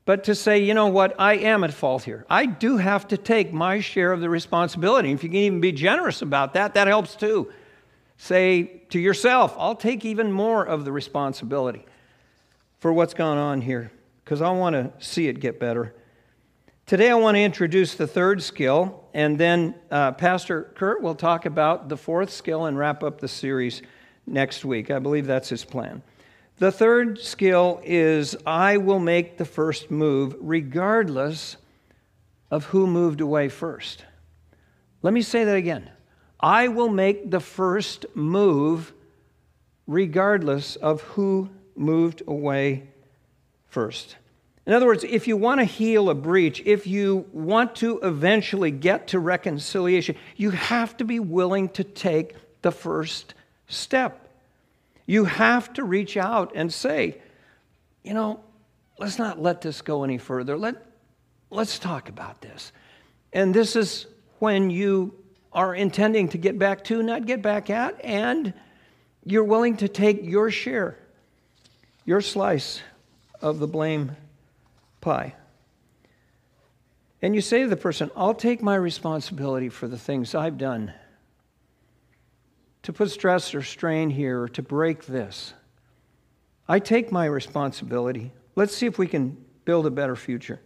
But 0.03 0.24
to 0.25 0.36
say, 0.36 0.63
you 0.63 0.74
know 0.74 0.88
what, 0.88 1.15
I 1.20 1.36
am 1.36 1.63
at 1.63 1.74
fault 1.74 2.03
here. 2.03 2.25
I 2.27 2.48
do 2.48 2.77
have 2.77 3.08
to 3.10 3.17
take 3.17 3.53
my 3.53 3.79
share 3.79 4.12
of 4.12 4.20
the 4.20 4.29
responsibility. 4.29 5.12
If 5.12 5.24
you 5.24 5.29
can 5.29 5.38
even 5.38 5.62
be 5.62 5.72
generous 5.72 6.24
about 6.24 6.55
that, 6.55 6.74
that 6.74 6.88
helps 6.88 7.15
too. 7.15 7.53
Say 8.17 8.81
to 8.89 9.00
yourself, 9.00 9.55
I'll 9.58 9.75
take 9.75 10.03
even 10.03 10.31
more 10.31 10.65
of 10.65 10.86
the 10.86 10.91
responsibility 10.91 11.86
for 12.79 12.91
what's 12.91 13.13
gone 13.13 13.38
on 13.38 13.62
here 13.62 13.91
because 14.25 14.41
I 14.41 14.50
want 14.50 14.74
to 14.74 14.91
see 15.05 15.27
it 15.27 15.39
get 15.39 15.60
better. 15.60 15.93
Today, 16.88 17.12
I 17.12 17.13
want 17.13 17.36
to 17.36 17.41
introduce 17.41 17.93
the 17.93 18.08
third 18.08 18.41
skill, 18.41 19.05
and 19.13 19.38
then 19.38 19.75
uh, 19.91 20.13
Pastor 20.13 20.72
Kurt 20.75 21.01
will 21.01 21.15
talk 21.15 21.46
about 21.46 21.89
the 21.89 21.96
fourth 21.96 22.31
skill 22.31 22.65
and 22.65 22.77
wrap 22.77 23.03
up 23.03 23.22
the 23.22 23.27
series 23.27 23.84
next 24.25 24.63
week. 24.66 24.92
I 24.92 25.00
believe 25.00 25.28
that's 25.28 25.50
his 25.50 25.66
plan. 25.66 26.01
The 26.58 26.72
third 26.72 27.20
skill 27.20 27.82
is 27.84 28.36
I 28.46 28.78
will 28.78 29.00
make 29.00 29.38
the 29.38 29.46
first 29.46 29.90
move 29.90 30.36
regardless 30.40 31.58
of 32.51 32.66
who 32.66 32.86
moved 32.86 33.22
away 33.22 33.50
first. 33.50 34.06
Let 35.01 35.13
me 35.13 35.22
say 35.22 35.44
that 35.44 35.56
again. 35.56 35.90
I 36.40 36.68
will 36.68 36.90
make 36.90 37.32
the 37.32 37.40
first 37.40 38.06
move 38.13 38.94
regardless 39.88 40.75
of 40.75 41.01
who 41.01 41.50
moved 41.75 42.22
away 42.28 42.90
first. 43.68 44.18
In 44.66 44.74
other 44.74 44.86
words, 44.86 45.04
if 45.04 45.28
you 45.28 45.38
want 45.38 45.60
to 45.60 45.66
heal 45.66 46.10
a 46.10 46.16
breach, 46.16 46.62
if 46.66 46.86
you 46.86 47.25
want 47.34 47.75
to 47.78 48.00
eventually 48.01 48.70
get 48.70 49.08
to 49.08 49.20
reconciliation, 49.20 50.16
you 50.36 50.51
have 50.51 50.96
to 50.98 51.04
be 51.04 51.20
willing 51.20 51.70
to 51.70 51.84
take 51.84 52.36
the 52.62 52.72
first 52.72 53.34
step. 53.72 54.30
You 55.06 55.25
have 55.25 55.74
to 55.74 55.84
reach 55.84 56.18
out 56.18 56.51
and 56.56 56.72
say, 56.72 57.18
you 58.04 58.13
know, 58.13 58.40
let's 58.98 59.18
not 59.18 59.42
let 59.42 59.62
this 59.62 59.82
go 59.82 60.04
any 60.04 60.18
further. 60.18 60.58
Let, 60.58 60.75
let's 61.50 61.80
talk 61.80 62.10
about 62.10 62.42
this. 62.42 62.72
And 63.34 63.54
this 63.54 63.75
is 63.75 64.06
when 64.40 64.70
you 64.70 65.13
are 65.54 65.75
intending 65.75 66.30
to 66.30 66.38
get 66.38 66.58
back 66.58 66.84
to, 66.86 67.01
not 67.04 67.25
get 67.25 67.42
back 67.42 67.70
at, 67.70 68.04
and 68.04 68.54
you're 69.25 69.44
willing 69.44 69.78
to 69.78 69.88
take 69.88 70.24
your 70.24 70.50
share, 70.50 70.98
your 72.06 72.22
slice 72.22 72.82
of 73.42 73.60
the 73.60 73.68
blame 73.68 74.16
pie. 75.01 75.36
And 77.22 77.36
you 77.36 77.42
say 77.42 77.63
to 77.63 77.70
the 77.70 77.75
person, 77.75 78.10
I'll 78.16 78.34
take 78.34 78.63
my 78.63 78.75
responsibility 78.75 79.70
for 79.70 79.88
the 79.88 79.98
things 79.98 80.34
I've 80.34 80.58
done 80.58 80.94
to 82.83 82.93
put 82.93 83.11
stress 83.11 83.53
or 83.53 83.61
strain 83.61 84.09
here 84.09 84.43
or 84.43 84.50
to 84.50 84.61
break 84.61 85.05
this. 85.05 85.53
I 86.67 86.79
take 86.79 87.11
my 87.11 87.25
responsibility. 87.25 88.31
Let's 88.55 88.75
see 88.75 88.85
if 88.85 88.97
we 88.97 89.07
can 89.07 89.38
build 89.65 89.85
a 89.85 89.91
better 89.91 90.15
future. 90.15 90.61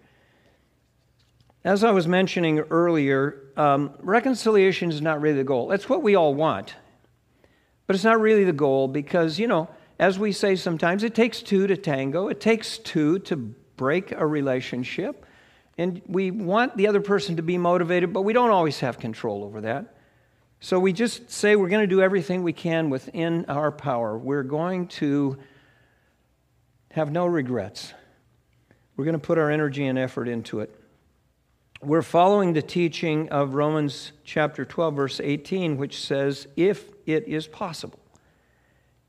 As 1.63 1.83
I 1.83 1.91
was 1.91 2.07
mentioning 2.07 2.59
earlier, 2.59 3.41
um, 3.57 3.95
reconciliation 3.99 4.91
is 4.91 5.01
not 5.01 5.19
really 5.19 5.37
the 5.37 5.43
goal. 5.43 5.67
That's 5.67 5.89
what 5.89 6.03
we 6.03 6.15
all 6.15 6.33
want. 6.35 6.75
But 7.87 7.95
it's 7.95 8.05
not 8.05 8.19
really 8.19 8.43
the 8.43 8.53
goal 8.53 8.87
because, 8.87 9.39
you 9.39 9.47
know, 9.47 9.67
as 9.99 10.19
we 10.19 10.31
say 10.31 10.55
sometimes, 10.55 11.03
it 11.03 11.15
takes 11.15 11.41
two 11.41 11.67
to 11.67 11.77
tango, 11.77 12.27
it 12.27 12.39
takes 12.39 12.77
two 12.77 13.19
to 13.19 13.35
break 13.77 14.11
a 14.11 14.25
relationship. 14.25 15.25
And 15.77 16.01
we 16.07 16.31
want 16.31 16.77
the 16.77 16.87
other 16.87 17.01
person 17.01 17.35
to 17.37 17.41
be 17.41 17.57
motivated, 17.57 18.13
but 18.13 18.21
we 18.21 18.33
don't 18.33 18.51
always 18.51 18.79
have 18.79 18.99
control 18.99 19.43
over 19.43 19.61
that. 19.61 19.94
So 20.65 20.79
we 20.79 20.93
just 20.93 21.29
say 21.29 21.55
we're 21.55 21.69
going 21.69 21.87
to 21.87 21.95
do 21.95 22.01
everything 22.01 22.41
we 22.41 22.53
can 22.53 22.89
within 22.89 23.45
our 23.47 23.71
power. 23.71 24.17
We're 24.17 24.43
going 24.43 24.87
to 24.87 25.37
have 26.91 27.11
no 27.11 27.25
regrets. 27.25 27.93
We're 28.97 29.05
going 29.05 29.19
to 29.19 29.19
put 29.19 29.37
our 29.37 29.51
energy 29.51 29.85
and 29.85 29.99
effort 29.99 30.27
into 30.27 30.61
it 30.61 30.75
we're 31.85 32.01
following 32.01 32.53
the 32.53 32.61
teaching 32.61 33.29
of 33.29 33.53
Romans 33.53 34.11
chapter 34.23 34.65
12, 34.65 34.95
verse 34.95 35.21
18, 35.23 35.77
which 35.77 36.01
says, 36.01 36.47
If 36.55 36.89
it 37.05 37.27
is 37.27 37.47
possible, 37.47 37.99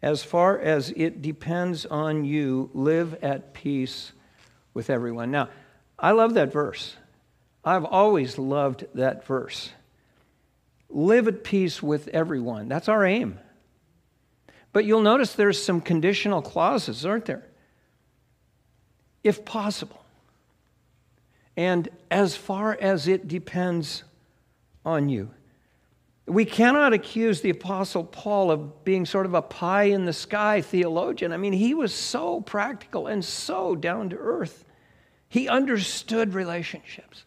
as 0.02 0.22
far 0.22 0.58
as 0.58 0.92
it 0.94 1.22
depends 1.22 1.86
on 1.86 2.24
you, 2.24 2.70
live 2.74 3.14
at 3.22 3.54
peace 3.54 4.12
with 4.74 4.90
everyone. 4.90 5.30
Now, 5.30 5.48
I 5.98 6.10
love 6.10 6.34
that 6.34 6.52
verse. 6.52 6.96
I've 7.64 7.84
always 7.84 8.36
loved 8.36 8.84
that 8.94 9.24
verse. 9.24 9.70
Live 10.88 11.28
at 11.28 11.44
peace 11.44 11.82
with 11.82 12.08
everyone. 12.08 12.68
That's 12.68 12.88
our 12.88 13.04
aim. 13.04 13.38
But 14.72 14.84
you'll 14.84 15.02
notice 15.02 15.32
there's 15.32 15.62
some 15.62 15.80
conditional 15.80 16.42
clauses, 16.42 17.04
aren't 17.04 17.24
there? 17.24 17.46
If 19.24 19.44
possible 19.44 20.06
and 21.56 21.88
as 22.10 22.36
far 22.36 22.76
as 22.80 23.08
it 23.08 23.28
depends 23.28 24.04
on 24.84 25.08
you. 25.08 25.30
We 26.26 26.44
cannot 26.44 26.92
accuse 26.92 27.40
the 27.40 27.50
Apostle 27.50 28.04
Paul 28.04 28.50
of 28.50 28.84
being 28.84 29.06
sort 29.06 29.26
of 29.26 29.34
a 29.34 29.42
pie 29.42 29.84
in 29.84 30.04
the 30.04 30.12
sky 30.12 30.60
theologian. 30.60 31.32
I 31.32 31.36
mean, 31.36 31.52
he 31.52 31.72
was 31.72 31.94
so 31.94 32.40
practical 32.40 33.06
and 33.06 33.24
so 33.24 33.76
down 33.76 34.10
to 34.10 34.16
earth. 34.16 34.64
He 35.28 35.48
understood 35.48 36.34
relationships, 36.34 37.24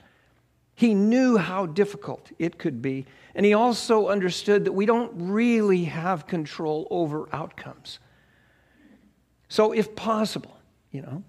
he 0.75 0.93
knew 0.93 1.37
how 1.37 1.65
difficult 1.65 2.31
it 2.39 2.57
could 2.57 2.81
be. 2.81 3.05
And 3.39 3.45
he 3.45 3.54
also 3.54 4.10
understood 4.10 4.65
that 4.65 4.73
we 4.73 4.86
don't 4.86 5.13
really 5.15 5.86
have 5.86 6.28
control 6.28 6.86
over 6.91 7.30
outcomes. 7.32 7.99
So, 9.47 9.71
if 9.71 9.95
possible, 9.95 10.58
you 10.91 11.02
know, 11.02 11.23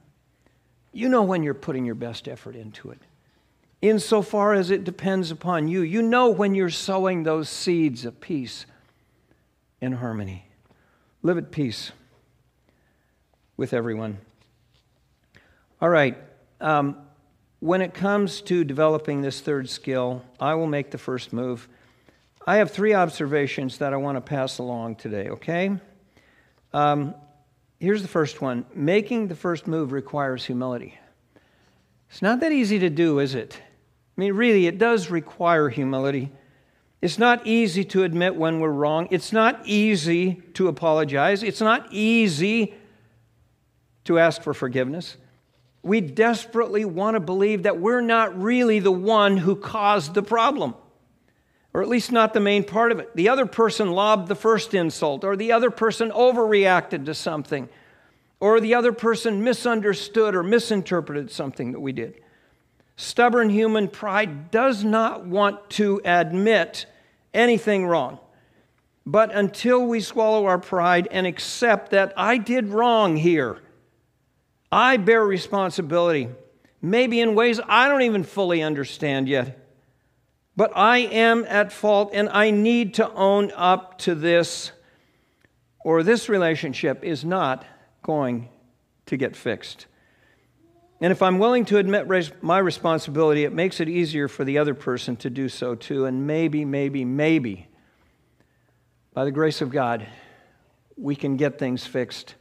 you 0.93 1.09
know 1.09 1.23
when 1.23 1.45
you're 1.45 1.55
putting 1.55 1.85
your 1.85 1.95
best 1.95 2.27
effort 2.27 2.57
into 2.57 2.91
it. 2.91 2.99
Insofar 3.81 4.55
as 4.55 4.73
it 4.73 4.83
depends 4.83 5.31
upon 5.31 5.69
you, 5.69 5.83
you 5.83 6.03
know 6.03 6.31
when 6.31 6.57
you're 6.57 6.69
sowing 6.69 7.23
those 7.23 7.49
seeds 7.49 8.05
of 8.05 8.21
peace 8.21 8.67
and 9.81 9.95
harmony. 9.95 10.47
Live 11.23 11.39
at 11.39 11.53
peace 11.53 11.93
with 13.57 13.73
everyone. 13.73 14.19
All 15.81 15.89
right. 15.89 16.19
Um, 16.61 16.97
when 17.61 17.81
it 17.81 17.95
comes 17.95 18.41
to 18.41 18.65
developing 18.65 19.23
this 19.23 19.41
third 19.41 19.71
skill, 19.71 20.25
I 20.41 20.57
will 20.57 20.67
make 20.67 20.91
the 20.91 20.99
first 20.99 21.33
move. 21.33 21.69
I 22.51 22.57
have 22.57 22.73
three 22.73 22.95
observations 22.95 23.79
that 23.79 23.93
I 23.93 23.97
want 23.97 24.17
to 24.17 24.21
pass 24.21 24.59
along 24.59 24.97
today, 24.97 25.29
okay? 25.29 25.71
Um, 26.73 27.15
Here's 27.79 28.03
the 28.03 28.09
first 28.09 28.43
one 28.43 28.67
making 28.75 29.29
the 29.29 29.37
first 29.37 29.69
move 29.69 29.93
requires 29.93 30.45
humility. 30.45 30.99
It's 32.11 32.23
not 32.23 32.41
that 32.41 32.51
easy 32.51 32.81
to 32.81 32.91
do, 32.91 33.21
is 33.21 33.37
it? 33.37 33.57
I 33.57 34.21
mean, 34.21 34.33
really, 34.33 34.67
it 34.67 34.79
does 34.79 35.11
require 35.11 35.69
humility. 35.69 36.33
It's 37.01 37.21
not 37.21 37.47
easy 37.47 37.85
to 37.85 38.03
admit 38.03 38.35
when 38.35 38.59
we're 38.59 38.69
wrong. 38.71 39.07
It's 39.13 39.33
not 39.33 39.61
easy 39.65 40.43
to 40.55 40.67
apologize. 40.67 41.45
It's 41.45 41.61
not 41.61 41.87
easy 41.93 42.75
to 44.07 44.19
ask 44.19 44.43
for 44.43 44.55
forgiveness. 44.55 45.17
We 45.85 46.01
desperately 46.01 46.85
want 46.85 47.15
to 47.15 47.21
believe 47.21 47.63
that 47.63 47.79
we're 47.79 48.01
not 48.01 48.43
really 48.43 48.81
the 48.81 48.91
one 48.91 49.37
who 49.37 49.55
caused 49.55 50.15
the 50.15 50.23
problem 50.25 50.75
or 51.73 51.83
at 51.83 51.89
least 51.89 52.11
not 52.11 52.35
the 52.35 52.41
main 52.41 52.65
part 52.65 52.93
of 52.93 52.99
it. 52.99 53.15
The 53.15 53.29
other 53.29 53.47
person 53.47 53.93
lobbed 53.93 54.29
the 54.29 54.35
first 54.35 54.75
insult, 54.75 55.25
or 55.25 55.37
the 55.37 55.53
other 55.53 55.71
person 55.71 56.11
overreacted 56.11 57.07
to 57.07 57.15
something, 57.15 57.69
or 58.41 58.61
the 58.61 58.75
other 58.75 58.93
person 58.93 59.45
misunderstood 59.45 60.35
or 60.35 60.43
misinterpreted 60.43 61.31
something 61.31 61.73
that 61.73 61.81
we 61.81 61.93
did. 61.93 62.21
Stubborn 62.97 63.51
human 63.51 63.89
pride 63.89 64.51
does 64.51 64.85
not 64.85 65.25
want 65.25 65.71
to 65.71 66.01
admit 66.05 66.87
anything 67.33 67.87
wrong. 67.87 68.19
But 69.07 69.35
until 69.35 69.87
we 69.87 70.01
swallow 70.01 70.47
our 70.47 70.59
pride 70.59 71.09
and 71.11 71.27
accept 71.27 71.93
that 71.93 72.13
I 72.17 72.37
did 72.37 72.69
wrong 72.69 73.17
here, 73.17 73.59
I 74.71 74.99
bear 74.99 75.25
responsibility, 75.25 76.29
maybe 76.83 77.21
in 77.21 77.35
ways 77.35 77.61
I 77.67 77.89
don't 77.89 78.03
even 78.03 78.23
fully 78.23 78.63
understand 78.63 79.29
yet. 79.29 79.60
But 80.61 80.77
I 80.77 80.99
am 80.99 81.47
at 81.49 81.73
fault 81.73 82.11
and 82.13 82.29
I 82.29 82.51
need 82.51 82.93
to 82.97 83.11
own 83.15 83.51
up 83.57 83.97
to 84.01 84.15
this, 84.15 84.73
or 85.83 86.03
this 86.03 86.29
relationship 86.29 87.03
is 87.03 87.25
not 87.25 87.65
going 88.03 88.51
to 89.07 89.17
get 89.17 89.37
fixed. 89.37 89.87
And 91.01 91.13
if 91.13 91.23
I'm 91.23 91.39
willing 91.39 91.65
to 91.65 91.79
admit 91.79 92.43
my 92.43 92.59
responsibility, 92.59 93.45
it 93.45 93.55
makes 93.55 93.81
it 93.81 93.89
easier 93.89 94.29
for 94.29 94.45
the 94.45 94.59
other 94.59 94.75
person 94.75 95.17
to 95.17 95.31
do 95.31 95.49
so 95.49 95.75
too. 95.75 96.05
And 96.05 96.27
maybe, 96.27 96.67
maybe, 96.67 97.07
maybe, 97.07 97.67
by 99.15 99.25
the 99.25 99.33
grace 99.33 99.63
of 99.63 99.71
God, 99.71 100.07
we 100.95 101.17
can 101.17 101.39
get 101.39 101.59
things 101.59 101.87
fixed 101.87 102.35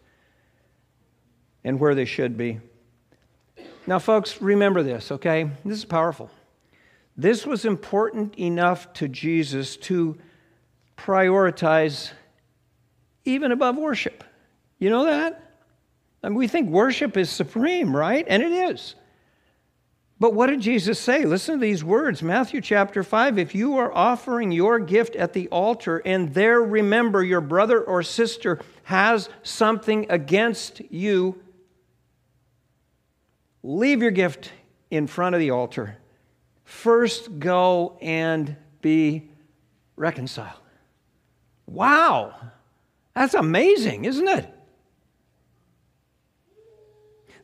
and 1.63 1.79
where 1.79 1.95
they 1.95 2.03
should 2.03 2.35
be. 2.35 2.59
Now, 3.87 3.99
folks, 3.99 4.41
remember 4.41 4.83
this, 4.83 5.09
okay? 5.09 5.49
This 5.63 5.77
is 5.77 5.85
powerful. 5.85 6.29
This 7.19 7.45
was 7.45 7.65
important 7.65 8.35
enough 8.39 8.93
to 8.93 9.09
Jesus 9.09 9.75
to 9.77 10.17
prioritize 10.95 12.11
even 13.25 13.51
above 13.51 13.75
worship. 13.75 14.23
You 14.77 14.89
know 14.89 15.03
that? 15.03 15.43
I 16.23 16.29
mean, 16.29 16.37
we 16.37 16.47
think 16.47 16.69
worship 16.69 17.17
is 17.17 17.29
supreme, 17.29 17.93
right? 17.93 18.25
And 18.25 18.41
it 18.41 18.53
is. 18.53 18.95
But 20.17 20.33
what 20.33 20.47
did 20.47 20.61
Jesus 20.61 20.97
say? 20.97 21.25
Listen 21.25 21.55
to 21.55 21.59
these 21.59 21.83
words 21.83 22.23
Matthew 22.23 22.61
chapter 22.61 23.03
5. 23.03 23.37
If 23.37 23.53
you 23.53 23.75
are 23.79 23.93
offering 23.93 24.53
your 24.53 24.79
gift 24.79 25.17
at 25.17 25.33
the 25.33 25.49
altar 25.49 26.01
and 26.05 26.33
there 26.33 26.61
remember 26.61 27.21
your 27.21 27.41
brother 27.41 27.81
or 27.81 28.01
sister 28.01 28.61
has 28.83 29.27
something 29.43 30.05
against 30.09 30.79
you, 30.89 31.41
leave 33.61 34.01
your 34.01 34.11
gift 34.11 34.53
in 34.89 35.05
front 35.05 35.35
of 35.35 35.39
the 35.39 35.49
altar. 35.49 35.97
First 36.69 37.39
go 37.39 37.97
and 37.99 38.55
be 38.79 39.31
reconciled. 39.95 40.61
Wow, 41.65 42.35
that's 43.15 43.33
amazing, 43.33 44.05
isn't 44.05 44.27
it? 44.27 44.47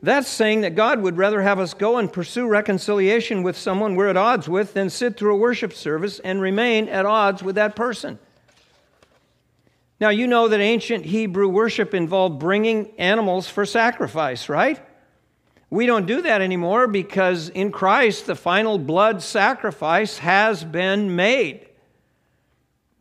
That's 0.04 0.28
saying 0.28 0.62
that 0.62 0.76
God 0.76 1.02
would 1.02 1.18
rather 1.18 1.42
have 1.42 1.60
us 1.60 1.74
go 1.74 1.98
and 1.98 2.14
pursue 2.14 2.48
reconciliation 2.48 3.42
with 3.42 3.58
someone 3.58 3.96
we're 3.96 4.10
at 4.10 4.16
odds 4.16 4.48
with 4.48 4.76
than 4.76 4.92
sit 4.92 5.18
through 5.18 5.34
a 5.34 5.38
worship 5.38 5.74
service 5.74 6.20
and 6.20 6.40
remain 6.40 6.88
at 6.88 7.08
odds 7.08 7.42
with 7.42 7.56
that 7.56 7.76
person. 7.76 8.20
Now, 10.00 10.10
you 10.10 10.28
know 10.28 10.48
that 10.48 10.60
ancient 10.60 11.04
Hebrew 11.04 11.48
worship 11.48 11.96
involved 11.96 12.40
bringing 12.40 12.92
animals 13.00 13.50
for 13.50 13.66
sacrifice, 13.66 14.50
right? 14.50 14.80
We 15.76 15.88
don't 15.88 16.06
do 16.06 16.22
that 16.22 16.40
anymore 16.40 16.88
because 16.88 17.50
in 17.50 17.70
Christ 17.70 18.28
the 18.28 18.36
final 18.36 18.80
blood 18.80 19.22
sacrifice 19.22 20.20
has 20.20 20.64
been 20.64 21.18
made. 21.18 21.68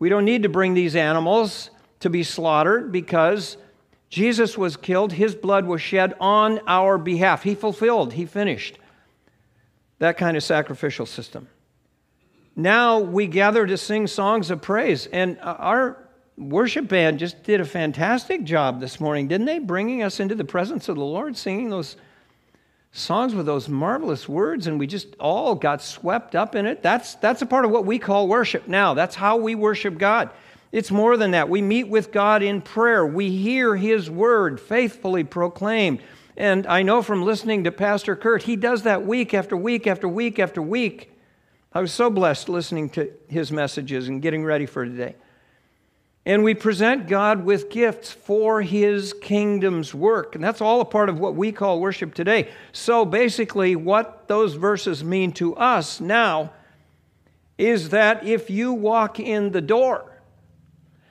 We 0.01 0.09
don't 0.09 0.25
need 0.25 0.43
to 0.43 0.49
bring 0.49 0.75
these 0.75 0.97
animals 0.97 1.71
to 2.01 2.11
be 2.11 2.25
slaughtered 2.25 2.91
because 2.91 3.59
Jesus 4.11 4.59
was 4.59 4.77
killed, 4.77 5.13
his 5.13 5.37
blood 5.37 5.67
was 5.67 5.83
shed 5.83 6.15
on 6.19 6.59
our 6.67 6.99
behalf. 6.99 7.45
He 7.45 7.55
fulfilled, 7.55 8.15
he 8.15 8.27
finished 8.27 8.77
that 10.01 10.19
kind 10.19 10.37
of 10.37 10.43
sacrificial 10.43 11.07
system. 11.07 11.47
Now 12.57 12.99
we 12.99 13.29
gather 13.29 13.69
to 13.69 13.79
sing 13.79 14.09
songs 14.09 14.51
of 14.51 14.61
praise, 14.61 15.07
and 15.07 15.39
our 15.43 16.09
worship 16.37 16.89
band 16.89 17.21
just 17.21 17.45
did 17.45 17.61
a 17.61 17.65
fantastic 17.65 18.43
job 18.43 18.81
this 18.81 18.99
morning, 18.99 19.29
didn't 19.29 19.47
they? 19.47 19.61
Bringing 19.61 20.03
us 20.03 20.19
into 20.19 20.35
the 20.35 20.45
presence 20.45 20.89
of 20.89 20.97
the 20.97 21.05
Lord, 21.05 21.37
singing 21.37 21.71
those 21.71 21.97
songs 22.97 23.35
with 23.35 23.45
those 23.45 23.69
marvelous 23.69 24.29
words, 24.29 24.69
and 24.69 24.79
we 24.79 24.87
just 24.87 25.17
all 25.19 25.57
got 25.57 25.83
swept 25.83 26.37
up 26.37 26.55
in 26.55 26.65
it. 26.65 26.81
That's, 26.81 27.17
that's 27.17 27.43
a 27.43 27.47
part 27.47 27.65
of 27.65 27.73
what 27.73 27.85
we 27.85 27.99
call 27.99 28.29
worship 28.29 28.69
now. 28.69 28.95
That's 28.95 29.17
how 29.17 29.37
we 29.37 29.57
worship 29.57 29.99
God. 29.99 30.31
It's 30.71 30.93
more 30.93 31.17
than 31.17 31.33
that. 31.33 31.49
We 31.49 31.61
meet 31.61 31.89
with 31.89 32.13
God 32.13 32.43
in 32.43 32.63
prayer, 32.63 33.05
we 33.05 33.31
hear 33.31 33.77
His 33.77 34.09
word 34.09 34.61
faithfully 34.61 35.25
proclaimed. 35.25 36.01
And 36.37 36.67
I 36.67 36.83
know 36.83 37.03
from 37.03 37.23
listening 37.23 37.65
to 37.65 37.73
Pastor 37.73 38.17
Kurt, 38.17 38.43
he 38.43 38.57
does 38.57 38.83
that 38.83 39.07
week 39.07 39.35
after 39.35 39.57
week 39.57 39.87
after 39.87 40.09
week 40.09 40.39
after 40.39 40.61
week. 40.61 41.13
I 41.73 41.81
was 41.81 41.93
so 41.93 42.11
blessed 42.11 42.49
listening 42.49 42.91
to 42.91 43.13
his 43.29 43.53
messages 43.53 44.09
and 44.09 44.21
getting 44.21 44.45
ready 44.45 44.67
for 44.67 44.85
today. 44.85 45.15
And 46.27 46.43
we 46.43 46.55
present 46.55 47.07
God 47.07 47.45
with 47.45 47.69
gifts 47.69 48.11
for 48.11 48.63
his 48.63 49.13
kingdom's 49.13 49.95
work. 49.95 50.35
And 50.35 50.43
that's 50.43 50.63
all 50.63 50.81
a 50.81 50.85
part 50.87 51.11
of 51.11 51.21
what 51.21 51.35
we 51.35 51.53
call 51.53 51.81
worship 51.81 52.15
today. 52.15 52.49
So 52.73 53.05
basically, 53.05 53.77
what 53.77 54.27
those 54.27 54.55
verses 54.55 55.05
mean 55.05 55.33
to 55.33 55.55
us 55.57 56.01
now 56.01 56.53
is 57.59 57.91
that 57.91 58.25
if 58.27 58.49
you 58.49 58.73
walk 58.73 59.21
in 59.21 59.53
the 59.53 59.61
door 59.61 60.23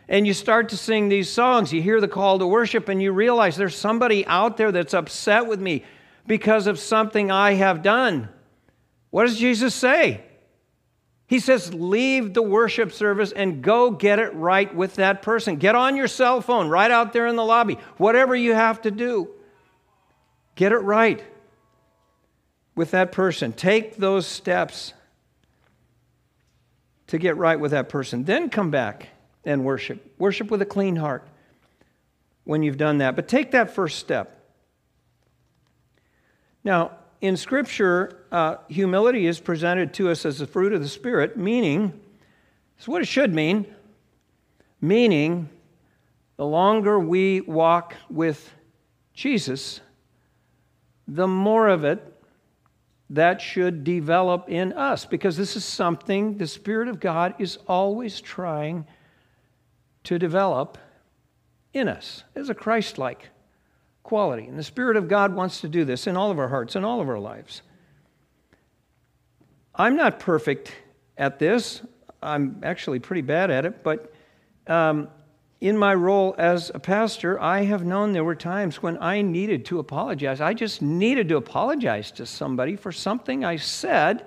and 0.10 0.26
you 0.26 0.34
start 0.34 0.70
to 0.70 0.78
sing 0.78 1.10
these 1.10 1.30
songs, 1.30 1.72
you 1.72 1.82
hear 1.82 2.02
the 2.02 2.08
call 2.08 2.40
to 2.40 2.48
worship, 2.48 2.90
and 2.90 3.02
you 3.02 3.12
realize 3.12 3.56
there's 3.56 3.76
somebody 3.76 4.26
out 4.26 4.58
there 4.58 4.72
that's 4.72 4.94
upset 4.96 5.46
with 5.48 5.60
me 5.60 5.84
because 6.26 6.66
of 6.68 6.80
something 6.80 7.32
I 7.32 7.54
have 7.54 7.84
done. 7.84 8.30
What 9.12 9.28
does 9.28 9.38
Jesus 9.38 9.76
say? 9.76 10.24
He 11.26 11.40
says, 11.40 11.74
leave 11.74 12.34
the 12.34 12.42
worship 12.42 12.92
service 12.92 13.32
and 13.32 13.62
go 13.62 13.92
get 13.92 14.20
it 14.20 14.34
right 14.36 14.74
with 14.74 14.96
that 14.96 15.22
person. 15.22 15.56
Get 15.56 15.74
on 15.74 15.96
your 15.96 16.08
cell 16.08 16.42
phone 16.42 16.68
right 16.68 16.92
out 16.92 17.14
there 17.14 17.28
in 17.28 17.36
the 17.36 17.46
lobby. 17.46 17.78
Whatever 17.98 18.36
you 18.36 18.54
have 18.54 18.82
to 18.84 18.92
do, 18.92 19.30
get 20.56 20.72
it 20.72 20.80
right 20.80 21.24
with 22.76 22.92
that 22.92 23.12
person. 23.12 23.54
Take 23.54 23.96
those 23.96 24.28
steps 24.28 24.94
to 27.08 27.18
get 27.18 27.38
right 27.38 27.60
with 27.60 27.72
that 27.72 27.90
person. 27.90 28.26
Then 28.26 28.50
come 28.50 28.70
back 28.70 29.10
and 29.46 29.64
worship. 29.64 30.14
Worship 30.18 30.52
with 30.52 30.62
a 30.62 30.66
clean 30.66 30.96
heart 30.96 31.28
when 32.44 32.64
you've 32.64 32.78
done 32.78 33.00
that. 33.00 33.16
But 33.16 33.28
take 33.28 33.52
that 33.52 33.74
first 33.74 34.00
step. 34.00 34.40
Now, 36.64 36.92
in 37.22 37.38
Scripture, 37.38 38.23
uh, 38.34 38.58
humility 38.68 39.28
is 39.28 39.40
presented 39.40 39.94
to 39.94 40.10
us 40.10 40.26
as 40.26 40.40
the 40.40 40.48
fruit 40.48 40.74
of 40.74 40.82
the 40.82 40.90
Spirit, 40.90 41.38
meaning, 41.38 41.94
it's 42.76 42.88
what 42.88 43.02
it 43.02 43.08
should 43.08 43.32
mean, 43.32 43.68
meaning, 44.82 45.48
the 46.36 46.46
longer 46.46 47.00
we 47.00 47.42
walk 47.42 47.96
with 48.10 48.52
Jesus, 49.14 49.82
the 51.08 51.28
more 51.28 51.68
of 51.68 51.84
it 51.84 52.04
that 53.12 53.40
should 53.40 53.84
develop 53.84 54.50
in 54.50 54.74
us, 54.74 55.06
because 55.06 55.38
this 55.38 55.56
is 55.56 55.64
something 55.64 56.40
the 56.40 56.48
Spirit 56.48 56.88
of 56.88 57.00
God 57.00 57.36
is 57.38 57.60
always 57.68 58.20
trying 58.20 58.88
to 60.06 60.18
develop 60.18 60.80
in 61.72 61.88
us 61.88 62.24
as 62.34 62.50
a 62.50 62.56
Christ 62.56 62.98
like 62.98 63.30
quality. 64.02 64.46
And 64.46 64.58
the 64.58 64.64
Spirit 64.64 64.98
of 64.98 65.08
God 65.08 65.36
wants 65.36 65.62
to 65.62 65.68
do 65.68 65.86
this 65.86 66.08
in 66.08 66.18
all 66.18 66.32
of 66.32 66.40
our 66.40 66.48
hearts 66.48 66.76
and 66.76 66.84
all 66.84 67.00
of 67.00 67.08
our 67.08 67.20
lives. 67.20 67.62
I'm 69.76 69.96
not 69.96 70.20
perfect 70.20 70.72
at 71.18 71.40
this. 71.40 71.82
I'm 72.22 72.62
actually 72.64 73.00
pretty 73.00 73.22
bad 73.22 73.50
at 73.50 73.66
it, 73.66 73.84
but 73.84 74.14
um, 74.68 75.10
in 75.62 75.78
my 75.78 75.96
role 75.96 76.36
as 76.38 76.72
a 76.74 76.80
pastor, 76.80 77.40
I 77.40 77.64
have 77.64 77.84
known 77.84 78.14
there 78.14 78.24
were 78.24 78.36
times 78.36 78.84
when 78.84 78.98
I 79.02 79.22
needed 79.22 79.66
to 79.66 79.80
apologize. 79.80 80.42
I 80.42 80.54
just 80.54 80.82
needed 80.82 81.30
to 81.30 81.38
apologize 81.38 82.12
to 82.12 82.26
somebody 82.26 82.76
for 82.76 82.92
something 82.92 83.44
I 83.44 83.56
said 83.56 84.26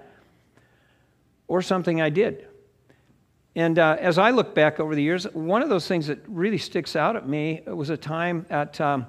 or 1.46 1.62
something 1.62 2.00
I 2.00 2.10
did. 2.10 2.48
And 3.54 3.78
uh, 3.78 3.96
as 4.00 4.18
I 4.18 4.30
look 4.30 4.54
back 4.54 4.80
over 4.80 4.94
the 4.94 5.02
years, 5.02 5.24
one 5.32 5.62
of 5.62 5.68
those 5.68 5.86
things 5.86 6.08
that 6.08 6.18
really 6.26 6.58
sticks 6.58 6.96
out 6.96 7.16
at 7.16 7.28
me 7.28 7.62
was 7.66 7.88
a 7.88 7.96
time 7.96 8.46
at 8.50 8.80
um, 8.80 9.06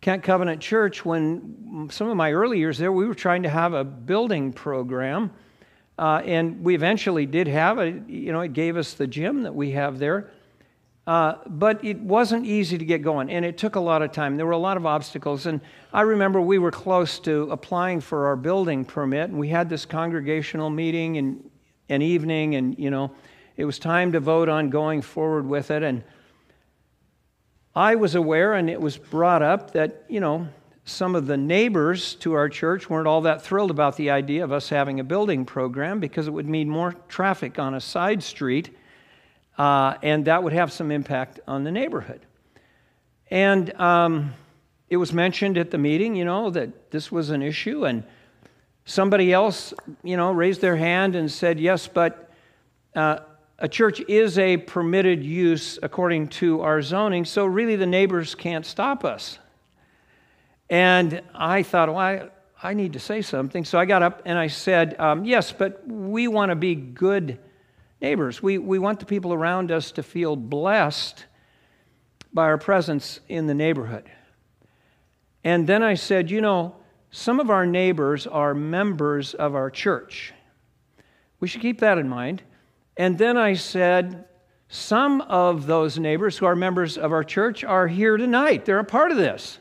Kent 0.00 0.22
Covenant 0.22 0.60
Church, 0.60 1.04
when 1.04 1.88
some 1.90 2.08
of 2.08 2.16
my 2.16 2.32
early 2.32 2.58
years 2.58 2.78
there, 2.78 2.92
we 2.92 3.06
were 3.06 3.14
trying 3.14 3.42
to 3.42 3.48
have 3.48 3.72
a 3.72 3.82
building 3.82 4.52
program. 4.52 5.32
Uh, 6.00 6.22
and 6.24 6.64
we 6.64 6.74
eventually 6.74 7.26
did 7.26 7.46
have 7.46 7.78
it. 7.78 8.08
You 8.08 8.32
know, 8.32 8.40
it 8.40 8.54
gave 8.54 8.78
us 8.78 8.94
the 8.94 9.06
gym 9.06 9.42
that 9.42 9.54
we 9.54 9.72
have 9.72 9.98
there. 9.98 10.30
Uh, 11.06 11.34
but 11.46 11.84
it 11.84 12.00
wasn't 12.00 12.46
easy 12.46 12.78
to 12.78 12.84
get 12.86 13.02
going, 13.02 13.28
and 13.28 13.44
it 13.44 13.58
took 13.58 13.74
a 13.74 13.80
lot 13.80 14.00
of 14.00 14.10
time. 14.10 14.38
There 14.38 14.46
were 14.46 14.52
a 14.52 14.58
lot 14.58 14.78
of 14.78 14.86
obstacles. 14.86 15.44
And 15.44 15.60
I 15.92 16.00
remember 16.00 16.40
we 16.40 16.58
were 16.58 16.70
close 16.70 17.18
to 17.20 17.50
applying 17.50 18.00
for 18.00 18.28
our 18.28 18.36
building 18.36 18.86
permit, 18.86 19.28
and 19.28 19.38
we 19.38 19.48
had 19.48 19.68
this 19.68 19.84
congregational 19.84 20.70
meeting 20.70 21.16
in 21.16 21.50
an 21.90 22.00
evening, 22.00 22.54
and, 22.54 22.78
you 22.78 22.88
know, 22.88 23.10
it 23.58 23.66
was 23.66 23.78
time 23.78 24.12
to 24.12 24.20
vote 24.20 24.48
on 24.48 24.70
going 24.70 25.02
forward 25.02 25.46
with 25.46 25.70
it. 25.70 25.82
And 25.82 26.02
I 27.74 27.96
was 27.96 28.14
aware, 28.14 28.54
and 28.54 28.70
it 28.70 28.80
was 28.80 28.96
brought 28.96 29.42
up, 29.42 29.72
that, 29.72 30.06
you 30.08 30.20
know, 30.20 30.48
some 30.84 31.14
of 31.14 31.26
the 31.26 31.36
neighbors 31.36 32.14
to 32.16 32.32
our 32.32 32.48
church 32.48 32.90
weren't 32.90 33.06
all 33.06 33.20
that 33.22 33.42
thrilled 33.42 33.70
about 33.70 33.96
the 33.96 34.10
idea 34.10 34.42
of 34.42 34.52
us 34.52 34.68
having 34.68 34.98
a 34.98 35.04
building 35.04 35.44
program 35.44 36.00
because 36.00 36.26
it 36.26 36.30
would 36.30 36.48
mean 36.48 36.68
more 36.68 36.94
traffic 37.08 37.58
on 37.58 37.74
a 37.74 37.80
side 37.80 38.22
street, 38.22 38.76
uh, 39.58 39.94
and 40.02 40.24
that 40.24 40.42
would 40.42 40.52
have 40.52 40.72
some 40.72 40.90
impact 40.90 41.40
on 41.46 41.64
the 41.64 41.70
neighborhood. 41.70 42.26
And 43.30 43.72
um, 43.78 44.34
it 44.88 44.96
was 44.96 45.12
mentioned 45.12 45.56
at 45.58 45.70
the 45.70 45.78
meeting, 45.78 46.16
you 46.16 46.24
know, 46.24 46.50
that 46.50 46.90
this 46.90 47.12
was 47.12 47.30
an 47.30 47.42
issue, 47.42 47.86
and 47.86 48.02
somebody 48.84 49.32
else, 49.32 49.72
you 50.02 50.16
know, 50.16 50.32
raised 50.32 50.60
their 50.60 50.76
hand 50.76 51.14
and 51.14 51.30
said, 51.30 51.60
yes, 51.60 51.86
but 51.86 52.30
uh, 52.96 53.18
a 53.58 53.68
church 53.68 54.00
is 54.08 54.38
a 54.38 54.56
permitted 54.56 55.22
use 55.22 55.78
according 55.82 56.28
to 56.28 56.62
our 56.62 56.82
zoning, 56.82 57.24
so 57.24 57.44
really 57.44 57.76
the 57.76 57.86
neighbors 57.86 58.34
can't 58.34 58.66
stop 58.66 59.04
us. 59.04 59.38
And 60.70 61.20
I 61.34 61.64
thought, 61.64 61.88
well, 61.88 61.98
I, 61.98 62.30
I 62.62 62.74
need 62.74 62.92
to 62.92 63.00
say 63.00 63.22
something. 63.22 63.64
So 63.64 63.78
I 63.78 63.84
got 63.84 64.02
up 64.02 64.22
and 64.24 64.38
I 64.38 64.46
said, 64.46 64.98
um, 65.00 65.24
Yes, 65.24 65.52
but 65.52 65.86
we 65.86 66.28
want 66.28 66.50
to 66.50 66.56
be 66.56 66.74
good 66.76 67.38
neighbors. 68.00 68.42
We, 68.42 68.56
we 68.56 68.78
want 68.78 69.00
the 69.00 69.06
people 69.06 69.34
around 69.34 69.72
us 69.72 69.92
to 69.92 70.02
feel 70.02 70.36
blessed 70.36 71.26
by 72.32 72.44
our 72.44 72.58
presence 72.58 73.18
in 73.28 73.48
the 73.48 73.54
neighborhood. 73.54 74.08
And 75.42 75.66
then 75.66 75.82
I 75.82 75.94
said, 75.94 76.30
You 76.30 76.40
know, 76.40 76.76
some 77.10 77.40
of 77.40 77.50
our 77.50 77.66
neighbors 77.66 78.28
are 78.28 78.54
members 78.54 79.34
of 79.34 79.56
our 79.56 79.70
church. 79.70 80.32
We 81.40 81.48
should 81.48 81.62
keep 81.62 81.80
that 81.80 81.98
in 81.98 82.08
mind. 82.08 82.42
And 82.96 83.18
then 83.18 83.36
I 83.36 83.54
said, 83.54 84.26
some 84.68 85.20
of 85.22 85.66
those 85.66 85.98
neighbors 85.98 86.38
who 86.38 86.46
are 86.46 86.54
members 86.54 86.96
of 86.96 87.12
our 87.12 87.24
church 87.24 87.64
are 87.64 87.88
here 87.88 88.16
tonight. 88.16 88.64
They're 88.64 88.78
a 88.78 88.84
part 88.84 89.10
of 89.10 89.16
this. 89.16 89.58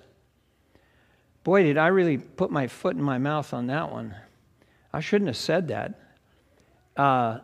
Boy, 1.43 1.63
did 1.63 1.77
I 1.77 1.87
really 1.87 2.17
put 2.17 2.51
my 2.51 2.67
foot 2.67 2.95
in 2.95 3.01
my 3.01 3.17
mouth 3.17 3.53
on 3.53 3.67
that 3.67 3.91
one. 3.91 4.15
I 4.91 4.99
shouldn't 4.99 5.27
have 5.27 5.37
said 5.37 5.69
that. 5.69 5.99
Uh, 6.97 7.39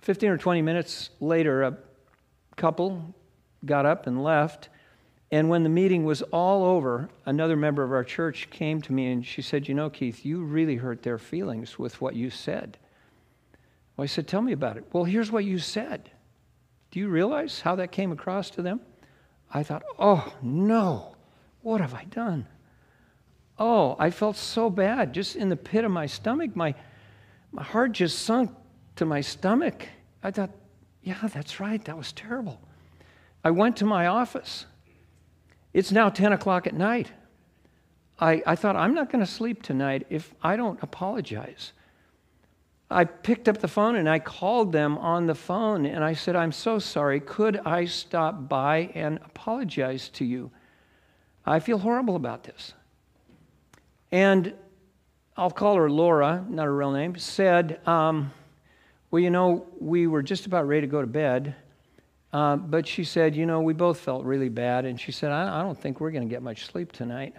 15 0.00 0.30
or 0.30 0.38
20 0.38 0.62
minutes 0.62 1.10
later, 1.20 1.62
a 1.62 1.76
couple 2.56 3.14
got 3.64 3.86
up 3.86 4.06
and 4.06 4.22
left. 4.22 4.68
And 5.30 5.48
when 5.48 5.62
the 5.62 5.68
meeting 5.68 6.04
was 6.04 6.22
all 6.22 6.64
over, 6.64 7.08
another 7.24 7.56
member 7.56 7.82
of 7.82 7.92
our 7.92 8.04
church 8.04 8.50
came 8.50 8.82
to 8.82 8.92
me 8.92 9.12
and 9.12 9.24
she 9.24 9.42
said, 9.42 9.68
You 9.68 9.74
know, 9.74 9.88
Keith, 9.88 10.24
you 10.24 10.42
really 10.42 10.76
hurt 10.76 11.02
their 11.02 11.18
feelings 11.18 11.78
with 11.78 12.00
what 12.00 12.14
you 12.14 12.30
said. 12.30 12.76
Well, 13.96 14.04
I 14.04 14.06
said, 14.06 14.28
Tell 14.28 14.42
me 14.42 14.52
about 14.52 14.76
it. 14.76 14.84
Well, 14.92 15.04
here's 15.04 15.30
what 15.30 15.44
you 15.44 15.58
said. 15.58 16.10
Do 16.90 17.00
you 17.00 17.08
realize 17.08 17.60
how 17.60 17.76
that 17.76 17.92
came 17.92 18.12
across 18.12 18.50
to 18.50 18.62
them? 18.62 18.80
I 19.52 19.62
thought, 19.62 19.84
Oh, 19.98 20.32
no, 20.42 21.16
what 21.62 21.80
have 21.80 21.94
I 21.94 22.04
done? 22.04 22.46
Oh, 23.64 23.94
I 23.96 24.10
felt 24.10 24.36
so 24.36 24.68
bad 24.68 25.12
just 25.12 25.36
in 25.36 25.48
the 25.48 25.54
pit 25.54 25.84
of 25.84 25.92
my 25.92 26.06
stomach. 26.06 26.56
My, 26.56 26.74
my 27.52 27.62
heart 27.62 27.92
just 27.92 28.18
sunk 28.18 28.50
to 28.96 29.04
my 29.04 29.20
stomach. 29.20 29.86
I 30.20 30.32
thought, 30.32 30.50
yeah, 31.04 31.28
that's 31.32 31.60
right. 31.60 31.82
That 31.84 31.96
was 31.96 32.10
terrible. 32.10 32.60
I 33.44 33.52
went 33.52 33.76
to 33.76 33.84
my 33.84 34.08
office. 34.08 34.66
It's 35.72 35.92
now 35.92 36.08
10 36.08 36.32
o'clock 36.32 36.66
at 36.66 36.74
night. 36.74 37.12
I, 38.18 38.42
I 38.44 38.56
thought, 38.56 38.74
I'm 38.74 38.94
not 38.94 39.12
going 39.12 39.24
to 39.24 39.30
sleep 39.30 39.62
tonight 39.62 40.08
if 40.10 40.34
I 40.42 40.56
don't 40.56 40.82
apologize. 40.82 41.72
I 42.90 43.04
picked 43.04 43.48
up 43.48 43.58
the 43.58 43.68
phone 43.68 43.94
and 43.94 44.08
I 44.08 44.18
called 44.18 44.72
them 44.72 44.98
on 44.98 45.28
the 45.28 45.36
phone 45.36 45.86
and 45.86 46.02
I 46.02 46.14
said, 46.14 46.34
I'm 46.34 46.50
so 46.50 46.80
sorry. 46.80 47.20
Could 47.20 47.60
I 47.64 47.84
stop 47.84 48.48
by 48.48 48.90
and 48.96 49.20
apologize 49.24 50.08
to 50.14 50.24
you? 50.24 50.50
I 51.46 51.60
feel 51.60 51.78
horrible 51.78 52.16
about 52.16 52.42
this. 52.42 52.74
And 54.12 54.52
I'll 55.36 55.50
call 55.50 55.76
her 55.76 55.90
Laura, 55.90 56.44
not 56.48 56.66
her 56.66 56.74
real 56.74 56.92
name, 56.92 57.16
said, 57.16 57.80
um, 57.88 58.30
Well, 59.10 59.20
you 59.20 59.30
know, 59.30 59.66
we 59.80 60.06
were 60.06 60.22
just 60.22 60.44
about 60.46 60.68
ready 60.68 60.82
to 60.82 60.86
go 60.86 61.00
to 61.00 61.06
bed. 61.06 61.56
Uh, 62.32 62.56
but 62.56 62.86
she 62.86 63.04
said, 63.04 63.34
You 63.34 63.46
know, 63.46 63.62
we 63.62 63.72
both 63.72 63.98
felt 63.98 64.24
really 64.24 64.50
bad. 64.50 64.84
And 64.84 65.00
she 65.00 65.10
said, 65.10 65.32
I, 65.32 65.60
I 65.60 65.62
don't 65.62 65.78
think 65.78 66.00
we're 66.00 66.10
going 66.10 66.28
to 66.28 66.30
get 66.32 66.42
much 66.42 66.66
sleep 66.66 66.92
tonight. 66.92 67.34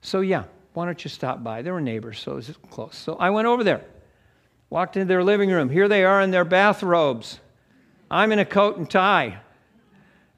So, 0.00 0.20
yeah, 0.20 0.44
why 0.74 0.84
don't 0.84 1.02
you 1.02 1.10
stop 1.10 1.42
by? 1.42 1.62
They 1.62 1.72
were 1.72 1.80
neighbors, 1.80 2.20
so 2.20 2.32
it 2.32 2.36
was 2.36 2.54
close. 2.70 2.96
So 2.96 3.16
I 3.16 3.30
went 3.30 3.48
over 3.48 3.64
there, 3.64 3.84
walked 4.70 4.96
into 4.96 5.08
their 5.08 5.24
living 5.24 5.50
room. 5.50 5.68
Here 5.68 5.88
they 5.88 6.04
are 6.04 6.22
in 6.22 6.30
their 6.30 6.44
bathrobes. 6.44 7.40
I'm 8.08 8.30
in 8.30 8.38
a 8.38 8.44
coat 8.44 8.76
and 8.76 8.88
tie. 8.88 9.40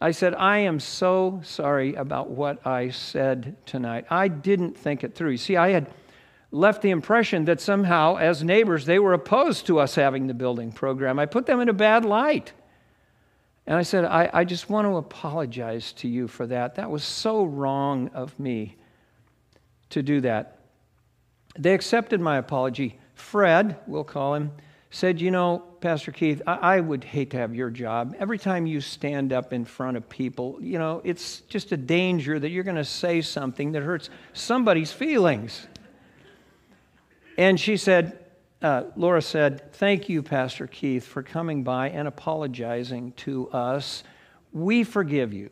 I 0.01 0.13
said, 0.13 0.35
I 0.35 0.59
am 0.59 0.81
so 0.81 1.41
sorry 1.45 1.95
about 1.95 2.31
what 2.31 2.67
I 2.67 2.89
said 2.89 3.57
tonight. 3.67 4.07
I 4.09 4.29
didn't 4.29 4.79
think 4.79 5.05
it 5.05 5.15
through. 5.15 5.33
You 5.33 5.37
see, 5.37 5.57
I 5.57 5.71
had 5.71 5.91
left 6.51 6.81
the 6.81 6.91
impression 6.91 7.45
that 7.45 7.61
somehow, 7.61 8.17
as 8.17 8.43
neighbors, 8.43 8.87
they 8.87 8.99
were 8.99 9.13
opposed 9.13 9.67
to 9.67 9.79
us 9.79 9.95
having 9.95 10.27
the 10.27 10.35
building 10.35 10.73
program. 10.73 11.19
I 11.19 11.27
put 11.27 11.47
them 11.47 11.61
in 11.61 11.69
a 11.69 11.75
bad 11.75 12.05
light. 12.05 12.53
And 13.67 13.77
I 13.77 13.83
said, 13.83 14.05
I, 14.07 14.31
I 14.33 14.45
just 14.45 14.71
want 14.71 14.87
to 14.87 14.97
apologize 14.97 15.93
to 15.95 16.09
you 16.09 16.29
for 16.29 16.47
that. 16.47 16.77
That 16.77 16.91
was 16.91 17.05
so 17.05 17.45
wrong 17.45 18.09
of 18.15 18.39
me 18.41 18.77
to 19.91 20.03
do 20.03 20.23
that. 20.23 20.59
They 21.59 21.75
accepted 21.75 22.21
my 22.21 22.39
apology. 22.39 22.99
Fred, 23.15 23.77
we'll 23.87 24.05
call 24.05 24.35
him, 24.35 24.53
said, 24.91 25.21
You 25.21 25.31
know, 25.31 25.65
Pastor 25.81 26.13
Keith, 26.13 26.43
I, 26.47 26.55
I, 26.77 26.81
would 26.81 27.05
hate 27.05 27.31
to 27.31 27.39
have 27.39 27.55
your 27.55 27.71
job. 27.71 28.15
Every 28.19 28.39
time 28.39 28.67
you 28.67 28.83
stand 28.83 29.33
up 29.33 29.53
in 29.55 29.65
front 29.65 29.97
of 29.97 30.09
people, 30.09 30.59
you 30.61 30.79
know, 30.79 31.01
it's 31.05 31.41
just 31.43 31.73
a 31.73 31.77
danger 31.77 32.39
that 32.39 32.51
you're 32.51 32.65
going 32.65 32.77
to 32.77 32.85
say 32.85 33.23
something 33.23 33.73
that 33.73 33.83
hurts 33.83 34.11
somebody's 34.35 34.93
feelings. 34.93 35.67
And 37.39 37.59
she 37.59 37.79
said, 37.79 38.19
uh, 38.61 38.85
Laura 38.95 39.23
said, 39.23 39.73
Thank 39.73 40.11
you, 40.11 40.23
Pastor 40.23 40.67
Keith, 40.67 41.07
for 41.07 41.23
coming 41.23 41.65
by 41.65 41.89
and 41.89 42.07
apologizing 42.07 43.13
to 43.13 43.49
us. 43.49 44.05
We 44.53 44.85
forgive 44.85 45.33
you. 45.33 45.49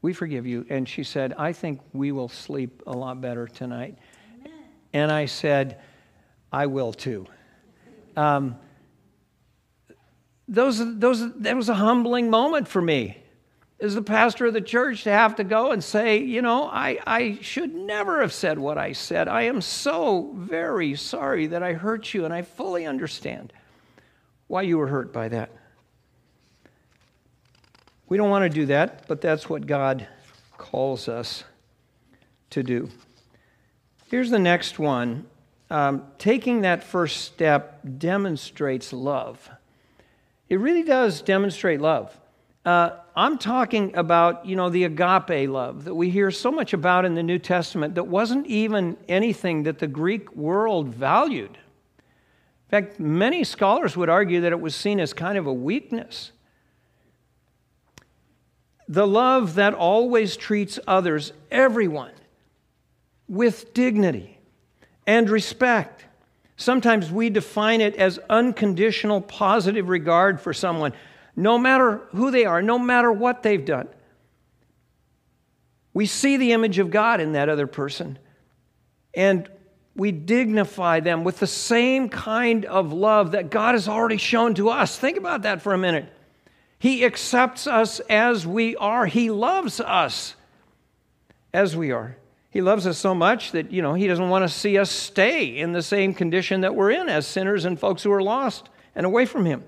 We 0.00 0.12
forgive 0.12 0.46
you. 0.46 0.64
And 0.70 0.88
she 0.88 1.02
said, 1.02 1.34
I 1.36 1.52
think 1.52 1.80
we 1.92 2.12
will 2.12 2.28
sleep 2.28 2.82
a 2.86 2.92
lot 2.92 3.20
better 3.20 3.48
tonight. 3.48 3.98
Amen. 4.40 4.52
And 4.92 5.10
I 5.10 5.26
said, 5.26 5.80
I 6.52 6.66
will 6.66 6.92
too. 6.92 7.26
Um, 8.16 8.56
those, 10.50 10.98
those, 10.98 11.32
that 11.36 11.56
was 11.56 11.68
a 11.68 11.74
humbling 11.74 12.28
moment 12.28 12.66
for 12.66 12.82
me 12.82 13.16
as 13.80 13.94
the 13.94 14.02
pastor 14.02 14.46
of 14.46 14.52
the 14.52 14.60
church 14.60 15.04
to 15.04 15.10
have 15.10 15.36
to 15.36 15.44
go 15.44 15.70
and 15.70 15.82
say, 15.82 16.18
you 16.18 16.42
know, 16.42 16.64
I, 16.64 16.98
I 17.06 17.38
should 17.40 17.74
never 17.74 18.20
have 18.20 18.32
said 18.32 18.58
what 18.58 18.76
I 18.76 18.92
said. 18.92 19.28
I 19.28 19.42
am 19.42 19.62
so 19.62 20.32
very 20.34 20.96
sorry 20.96 21.46
that 21.46 21.62
I 21.62 21.72
hurt 21.72 22.12
you, 22.12 22.24
and 22.24 22.34
I 22.34 22.42
fully 22.42 22.84
understand 22.84 23.52
why 24.48 24.62
you 24.62 24.76
were 24.76 24.88
hurt 24.88 25.12
by 25.12 25.28
that. 25.28 25.50
We 28.08 28.18
don't 28.18 28.28
want 28.28 28.42
to 28.42 28.54
do 28.54 28.66
that, 28.66 29.06
but 29.06 29.20
that's 29.20 29.48
what 29.48 29.66
God 29.66 30.06
calls 30.58 31.08
us 31.08 31.44
to 32.50 32.62
do. 32.64 32.90
Here's 34.10 34.30
the 34.30 34.38
next 34.40 34.80
one. 34.80 35.26
Um, 35.70 36.02
taking 36.18 36.62
that 36.62 36.82
first 36.82 37.18
step 37.18 37.80
demonstrates 37.98 38.92
love. 38.92 39.48
It 40.50 40.58
really 40.58 40.82
does 40.82 41.22
demonstrate 41.22 41.80
love. 41.80 42.18
Uh, 42.64 42.90
I'm 43.16 43.38
talking 43.38 43.94
about, 43.96 44.44
you 44.44 44.56
know, 44.56 44.68
the 44.68 44.84
agape 44.84 45.48
love 45.48 45.84
that 45.84 45.94
we 45.94 46.10
hear 46.10 46.30
so 46.30 46.50
much 46.50 46.72
about 46.72 47.04
in 47.04 47.14
the 47.14 47.22
New 47.22 47.38
Testament 47.38 47.94
that 47.94 48.08
wasn't 48.08 48.46
even 48.48 48.98
anything 49.08 49.62
that 49.62 49.78
the 49.78 49.86
Greek 49.86 50.34
world 50.34 50.88
valued. 50.88 51.56
In 51.56 52.70
fact, 52.70 53.00
many 53.00 53.44
scholars 53.44 53.96
would 53.96 54.08
argue 54.08 54.40
that 54.42 54.52
it 54.52 54.60
was 54.60 54.74
seen 54.74 55.00
as 55.00 55.12
kind 55.12 55.38
of 55.38 55.46
a 55.46 55.52
weakness. 55.52 56.32
The 58.88 59.06
love 59.06 59.54
that 59.54 59.72
always 59.72 60.36
treats 60.36 60.80
others, 60.86 61.32
everyone, 61.50 62.12
with 63.28 63.72
dignity 63.72 64.38
and 65.06 65.30
respect. 65.30 66.04
Sometimes 66.60 67.10
we 67.10 67.30
define 67.30 67.80
it 67.80 67.96
as 67.96 68.18
unconditional 68.28 69.22
positive 69.22 69.88
regard 69.88 70.42
for 70.42 70.52
someone 70.52 70.92
no 71.34 71.56
matter 71.56 72.02
who 72.10 72.30
they 72.30 72.44
are, 72.44 72.60
no 72.60 72.78
matter 72.78 73.10
what 73.10 73.42
they've 73.42 73.64
done. 73.64 73.88
We 75.94 76.04
see 76.04 76.36
the 76.36 76.52
image 76.52 76.78
of 76.78 76.90
God 76.90 77.22
in 77.22 77.32
that 77.32 77.48
other 77.48 77.66
person, 77.66 78.18
and 79.14 79.48
we 79.96 80.12
dignify 80.12 81.00
them 81.00 81.24
with 81.24 81.38
the 81.38 81.46
same 81.46 82.10
kind 82.10 82.66
of 82.66 82.92
love 82.92 83.30
that 83.30 83.48
God 83.48 83.74
has 83.74 83.88
already 83.88 84.18
shown 84.18 84.52
to 84.56 84.68
us. 84.68 84.98
Think 84.98 85.16
about 85.16 85.42
that 85.42 85.62
for 85.62 85.72
a 85.72 85.78
minute. 85.78 86.12
He 86.78 87.06
accepts 87.06 87.66
us 87.66 88.00
as 88.00 88.46
we 88.46 88.76
are, 88.76 89.06
He 89.06 89.30
loves 89.30 89.80
us 89.80 90.34
as 91.54 91.74
we 91.74 91.90
are. 91.90 92.18
He 92.50 92.60
loves 92.60 92.86
us 92.86 92.98
so 92.98 93.14
much 93.14 93.52
that, 93.52 93.70
you 93.70 93.80
know, 93.80 93.94
He 93.94 94.06
doesn't 94.06 94.28
want 94.28 94.42
to 94.42 94.48
see 94.48 94.76
us 94.76 94.90
stay 94.90 95.58
in 95.58 95.72
the 95.72 95.82
same 95.82 96.12
condition 96.14 96.60
that 96.62 96.74
we're 96.74 96.90
in 96.90 97.08
as 97.08 97.26
sinners 97.26 97.64
and 97.64 97.78
folks 97.78 98.02
who 98.02 98.12
are 98.12 98.22
lost 98.22 98.68
and 98.94 99.06
away 99.06 99.24
from 99.24 99.44
Him. 99.46 99.64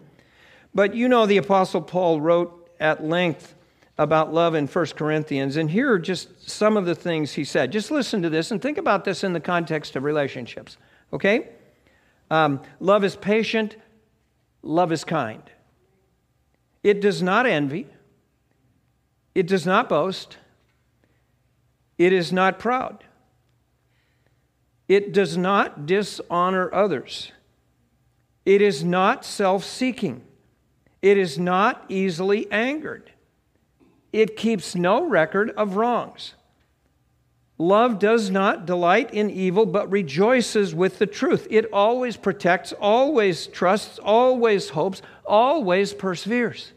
But 0.74 0.94
you 0.94 1.08
know, 1.08 1.26
the 1.26 1.36
Apostle 1.36 1.82
Paul 1.82 2.20
wrote 2.20 2.70
at 2.80 3.04
length 3.04 3.54
about 3.98 4.32
love 4.32 4.54
in 4.54 4.66
1 4.66 4.86
Corinthians, 4.96 5.56
and 5.56 5.70
here 5.70 5.92
are 5.92 5.98
just 5.98 6.50
some 6.50 6.76
of 6.76 6.86
the 6.86 6.94
things 6.94 7.32
he 7.32 7.44
said. 7.44 7.70
Just 7.70 7.90
listen 7.90 8.22
to 8.22 8.30
this 8.30 8.50
and 8.50 8.60
think 8.60 8.78
about 8.78 9.04
this 9.04 9.22
in 9.22 9.32
the 9.32 9.40
context 9.40 9.96
of 9.96 10.02
relationships, 10.02 10.78
okay? 11.12 11.50
Um, 12.30 12.60
love 12.80 13.04
is 13.04 13.16
patient, 13.16 13.76
love 14.62 14.92
is 14.92 15.04
kind. 15.04 15.42
It 16.82 17.00
does 17.00 17.22
not 17.22 17.46
envy, 17.46 17.86
it 19.34 19.46
does 19.46 19.66
not 19.66 19.88
boast, 19.88 20.38
it 22.04 22.12
is 22.12 22.32
not 22.32 22.58
proud, 22.58 23.04
it 24.88 25.12
does 25.12 25.36
not 25.36 25.86
dishonor 25.86 26.72
others, 26.74 27.32
it 28.44 28.60
is 28.60 28.82
not 28.82 29.24
self 29.24 29.64
seeking. 29.64 30.22
It 31.02 31.18
is 31.18 31.36
not 31.36 31.84
easily 31.88 32.50
angered. 32.52 33.10
It 34.12 34.36
keeps 34.36 34.76
no 34.76 35.04
record 35.04 35.50
of 35.50 35.74
wrongs. 35.74 36.34
Love 37.58 37.98
does 37.98 38.30
not 38.30 38.66
delight 38.66 39.12
in 39.12 39.28
evil, 39.28 39.66
but 39.66 39.90
rejoices 39.90 40.74
with 40.74 40.98
the 40.98 41.06
truth. 41.06 41.46
It 41.50 41.66
always 41.72 42.16
protects, 42.16 42.72
always 42.72 43.48
trusts, 43.48 43.98
always 43.98 44.70
hopes, 44.70 45.02
always 45.26 45.92
perseveres. 45.92 46.72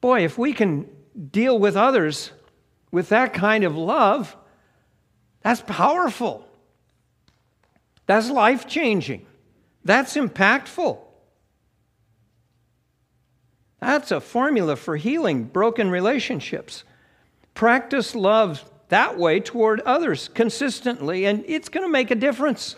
Boy, 0.00 0.24
if 0.24 0.38
we 0.38 0.52
can 0.52 0.88
deal 1.30 1.58
with 1.58 1.76
others 1.76 2.30
with 2.94 3.08
that 3.08 3.34
kind 3.34 3.64
of 3.64 3.76
love, 3.76 4.36
that's 5.42 5.60
powerful. 5.62 6.46
That's 8.06 8.30
life 8.30 8.68
changing. 8.68 9.26
That's 9.84 10.14
impactful. 10.14 11.00
That's 13.80 14.12
a 14.12 14.20
formula 14.20 14.76
for 14.76 14.94
healing 14.94 15.42
broken 15.42 15.90
relationships. 15.90 16.84
Practice 17.52 18.14
love 18.14 18.64
that 18.90 19.18
way 19.18 19.40
toward 19.40 19.80
others 19.80 20.28
consistently, 20.32 21.24
and 21.24 21.42
it's 21.48 21.68
going 21.68 21.84
to 21.84 21.90
make 21.90 22.12
a 22.12 22.14
difference. 22.14 22.76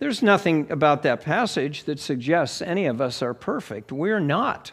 There's 0.00 0.24
nothing 0.24 0.72
about 0.72 1.04
that 1.04 1.20
passage 1.20 1.84
that 1.84 2.00
suggests 2.00 2.60
any 2.60 2.86
of 2.86 3.00
us 3.00 3.22
are 3.22 3.32
perfect. 3.32 3.92
We're 3.92 4.18
not. 4.18 4.72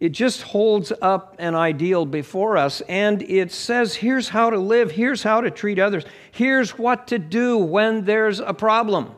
It 0.00 0.12
just 0.12 0.40
holds 0.40 0.92
up 1.02 1.36
an 1.38 1.54
ideal 1.54 2.06
before 2.06 2.56
us 2.56 2.80
and 2.88 3.20
it 3.22 3.52
says 3.52 3.94
here's 3.94 4.30
how 4.30 4.48
to 4.48 4.58
live, 4.58 4.90
here's 4.90 5.22
how 5.22 5.42
to 5.42 5.50
treat 5.50 5.78
others, 5.78 6.04
here's 6.32 6.78
what 6.78 7.08
to 7.08 7.18
do 7.18 7.58
when 7.58 8.06
there's 8.06 8.40
a 8.40 8.54
problem. 8.54 9.14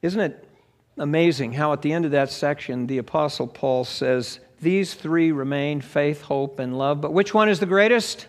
Isn't 0.00 0.20
it 0.20 0.48
amazing 0.96 1.52
how 1.52 1.74
at 1.74 1.82
the 1.82 1.92
end 1.92 2.06
of 2.06 2.12
that 2.12 2.30
section 2.30 2.86
the 2.86 2.98
Apostle 2.98 3.46
Paul 3.46 3.84
says, 3.84 4.40
These 4.60 4.94
three 4.94 5.30
remain 5.30 5.82
faith, 5.82 6.22
hope, 6.22 6.58
and 6.58 6.78
love. 6.78 7.00
But 7.00 7.12
which 7.12 7.34
one 7.34 7.48
is 7.48 7.60
the 7.60 7.66
greatest? 7.66 8.26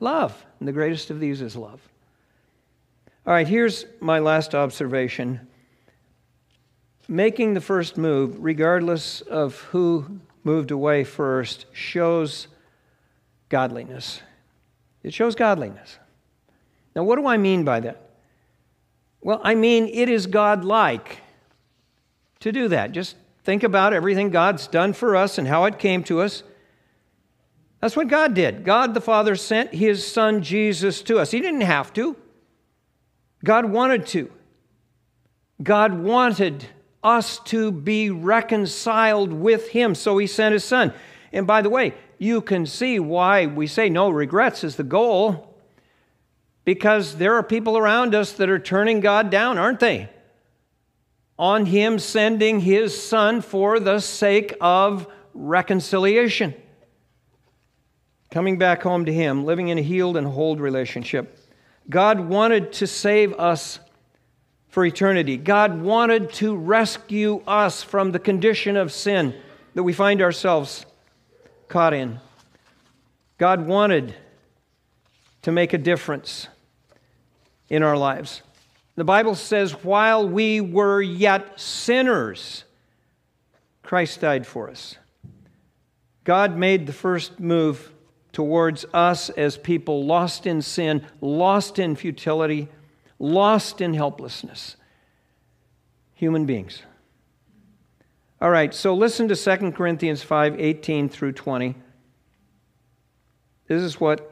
Love. 0.00 0.44
And 0.60 0.68
the 0.68 0.72
greatest 0.72 1.10
of 1.10 1.20
these 1.20 1.40
is 1.40 1.56
love. 1.56 1.80
All 3.26 3.32
right, 3.32 3.48
here's 3.48 3.86
my 4.00 4.18
last 4.18 4.54
observation 4.54 5.46
making 7.08 7.54
the 7.54 7.60
first 7.60 7.96
move, 7.96 8.36
regardless 8.38 9.20
of 9.22 9.60
who 9.60 10.20
moved 10.42 10.70
away 10.70 11.04
first, 11.04 11.66
shows 11.72 12.48
godliness. 13.48 14.20
It 15.02 15.12
shows 15.12 15.34
godliness. 15.34 15.98
Now, 16.96 17.04
what 17.04 17.16
do 17.16 17.26
I 17.26 17.36
mean 17.36 17.64
by 17.64 17.80
that? 17.80 18.10
Well, 19.20 19.40
I 19.42 19.54
mean 19.54 19.88
it 19.88 20.08
is 20.08 20.26
God-like 20.26 21.18
to 22.40 22.52
do 22.52 22.68
that. 22.68 22.92
Just 22.92 23.16
think 23.42 23.62
about 23.62 23.92
everything 23.92 24.30
God's 24.30 24.66
done 24.66 24.92
for 24.92 25.16
us 25.16 25.38
and 25.38 25.48
how 25.48 25.64
it 25.64 25.78
came 25.78 26.04
to 26.04 26.20
us. 26.20 26.42
That's 27.80 27.96
what 27.96 28.08
God 28.08 28.34
did. 28.34 28.64
God 28.64 28.94
the 28.94 29.00
Father 29.00 29.36
sent 29.36 29.74
his 29.74 30.06
Son 30.06 30.42
Jesus 30.42 31.02
to 31.02 31.18
us. 31.18 31.30
He 31.30 31.40
didn't 31.40 31.62
have 31.62 31.92
to, 31.94 32.16
God 33.44 33.66
wanted 33.66 34.06
to. 34.08 34.30
God 35.62 35.92
wanted 35.92 36.66
us 37.04 37.38
to 37.40 37.70
be 37.70 38.10
reconciled 38.10 39.32
with 39.32 39.68
Him. 39.68 39.94
So 39.94 40.18
He 40.18 40.26
sent 40.26 40.54
His 40.54 40.64
Son. 40.64 40.92
And 41.32 41.46
by 41.46 41.62
the 41.62 41.70
way, 41.70 41.94
you 42.18 42.40
can 42.40 42.64
see 42.66 42.98
why 42.98 43.46
we 43.46 43.66
say 43.66 43.88
no 43.88 44.08
regrets 44.08 44.64
is 44.64 44.76
the 44.76 44.82
goal. 44.82 45.54
Because 46.64 47.16
there 47.16 47.34
are 47.34 47.42
people 47.42 47.76
around 47.76 48.14
us 48.14 48.32
that 48.32 48.48
are 48.48 48.58
turning 48.58 49.00
God 49.00 49.30
down, 49.30 49.58
aren't 49.58 49.80
they? 49.80 50.08
On 51.38 51.66
Him 51.66 51.98
sending 51.98 52.60
His 52.60 53.00
Son 53.00 53.42
for 53.42 53.78
the 53.78 54.00
sake 54.00 54.54
of 54.60 55.06
reconciliation. 55.34 56.54
Coming 58.30 58.58
back 58.58 58.82
home 58.82 59.04
to 59.04 59.12
Him, 59.12 59.44
living 59.44 59.68
in 59.68 59.78
a 59.78 59.82
healed 59.82 60.16
and 60.16 60.26
whole 60.26 60.56
relationship. 60.56 61.38
God 61.90 62.20
wanted 62.20 62.72
to 62.74 62.86
save 62.86 63.34
us 63.34 63.78
for 64.74 64.84
eternity. 64.84 65.36
God 65.36 65.82
wanted 65.82 66.32
to 66.32 66.56
rescue 66.56 67.44
us 67.46 67.84
from 67.84 68.10
the 68.10 68.18
condition 68.18 68.76
of 68.76 68.90
sin 68.90 69.32
that 69.74 69.84
we 69.84 69.92
find 69.92 70.20
ourselves 70.20 70.84
caught 71.68 71.94
in. 71.94 72.18
God 73.38 73.68
wanted 73.68 74.16
to 75.42 75.52
make 75.52 75.74
a 75.74 75.78
difference 75.78 76.48
in 77.68 77.84
our 77.84 77.96
lives. 77.96 78.42
The 78.96 79.04
Bible 79.04 79.36
says, 79.36 79.84
while 79.84 80.28
we 80.28 80.60
were 80.60 81.00
yet 81.00 81.60
sinners, 81.60 82.64
Christ 83.84 84.22
died 84.22 84.44
for 84.44 84.68
us. 84.68 84.96
God 86.24 86.56
made 86.56 86.88
the 86.88 86.92
first 86.92 87.38
move 87.38 87.92
towards 88.32 88.84
us 88.92 89.30
as 89.30 89.56
people 89.56 90.04
lost 90.04 90.48
in 90.48 90.62
sin, 90.62 91.06
lost 91.20 91.78
in 91.78 91.94
futility 91.94 92.66
lost 93.18 93.80
in 93.80 93.94
helplessness. 93.94 94.76
Human 96.14 96.46
beings. 96.46 96.82
All 98.40 98.50
right, 98.50 98.74
so 98.74 98.94
listen 98.94 99.28
to 99.28 99.36
2 99.36 99.72
Corinthians 99.72 100.22
5 100.22 100.60
18 100.60 101.08
through 101.08 101.32
20. 101.32 101.74
This 103.66 103.82
is 103.82 103.98
what 103.98 104.30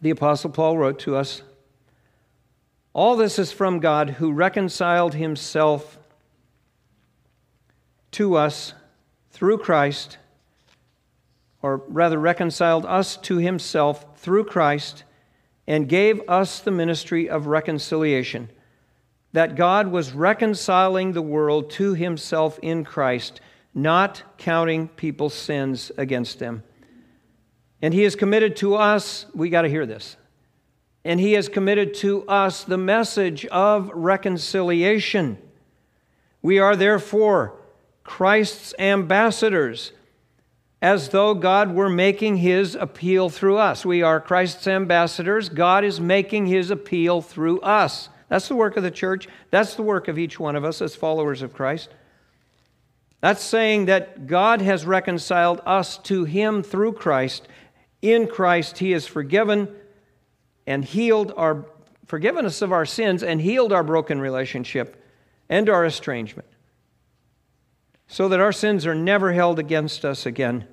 the 0.00 0.10
Apostle 0.10 0.50
Paul 0.50 0.78
wrote 0.78 0.98
to 1.00 1.16
us. 1.16 1.42
All 2.92 3.16
this 3.16 3.38
is 3.38 3.52
from 3.52 3.80
God 3.80 4.10
who 4.10 4.32
reconciled 4.32 5.14
himself 5.14 5.98
to 8.12 8.36
us 8.36 8.72
through 9.32 9.58
Christ, 9.58 10.18
or 11.60 11.82
rather, 11.88 12.18
reconciled 12.18 12.86
us 12.86 13.16
to 13.18 13.38
himself 13.38 14.18
through 14.18 14.44
Christ 14.44 15.02
and 15.66 15.88
gave 15.88 16.20
us 16.28 16.60
the 16.60 16.70
ministry 16.70 17.28
of 17.28 17.46
reconciliation. 17.46 18.50
That 19.32 19.56
God 19.56 19.88
was 19.88 20.12
reconciling 20.12 21.12
the 21.12 21.22
world 21.22 21.70
to 21.72 21.94
himself 21.94 22.58
in 22.62 22.84
Christ, 22.84 23.40
not 23.74 24.22
counting 24.38 24.88
people's 24.88 25.34
sins 25.34 25.90
against 25.96 26.38
them. 26.38 26.62
And 27.82 27.92
he 27.92 28.02
has 28.02 28.16
committed 28.16 28.56
to 28.56 28.76
us, 28.76 29.26
we 29.34 29.50
got 29.50 29.62
to 29.62 29.68
hear 29.68 29.86
this. 29.86 30.16
And 31.04 31.20
he 31.20 31.32
has 31.32 31.48
committed 31.48 31.94
to 31.94 32.26
us 32.26 32.64
the 32.64 32.78
message 32.78 33.44
of 33.46 33.90
reconciliation. 33.92 35.38
We 36.40 36.58
are 36.58 36.76
therefore 36.76 37.58
Christ's 38.04 38.74
ambassadors 38.78 39.92
as 40.84 41.08
though 41.08 41.32
God 41.32 41.74
were 41.74 41.88
making 41.88 42.36
his 42.36 42.74
appeal 42.74 43.30
through 43.30 43.56
us. 43.56 43.86
We 43.86 44.02
are 44.02 44.20
Christ's 44.20 44.68
ambassadors. 44.68 45.48
God 45.48 45.82
is 45.82 45.98
making 45.98 46.44
his 46.44 46.70
appeal 46.70 47.22
through 47.22 47.60
us. 47.60 48.10
That's 48.28 48.48
the 48.48 48.54
work 48.54 48.76
of 48.76 48.82
the 48.82 48.90
church. 48.90 49.26
That's 49.48 49.76
the 49.76 49.82
work 49.82 50.08
of 50.08 50.18
each 50.18 50.38
one 50.38 50.56
of 50.56 50.62
us 50.62 50.82
as 50.82 50.94
followers 50.94 51.40
of 51.40 51.54
Christ. 51.54 51.88
That's 53.22 53.42
saying 53.42 53.86
that 53.86 54.26
God 54.26 54.60
has 54.60 54.84
reconciled 54.84 55.62
us 55.64 55.96
to 56.00 56.24
him 56.24 56.62
through 56.62 56.92
Christ. 56.92 57.48
In 58.02 58.26
Christ, 58.26 58.76
he 58.76 58.90
has 58.90 59.06
forgiven 59.06 59.74
and 60.66 60.84
healed 60.84 61.32
our 61.34 61.64
forgiven 62.04 62.44
us 62.44 62.60
of 62.60 62.72
our 62.72 62.84
sins 62.84 63.22
and 63.22 63.40
healed 63.40 63.72
our 63.72 63.84
broken 63.84 64.20
relationship 64.20 65.02
and 65.48 65.70
our 65.70 65.86
estrangement 65.86 66.48
so 68.06 68.28
that 68.28 68.38
our 68.38 68.52
sins 68.52 68.86
are 68.86 68.94
never 68.94 69.32
held 69.32 69.58
against 69.58 70.04
us 70.04 70.26
again. 70.26 70.68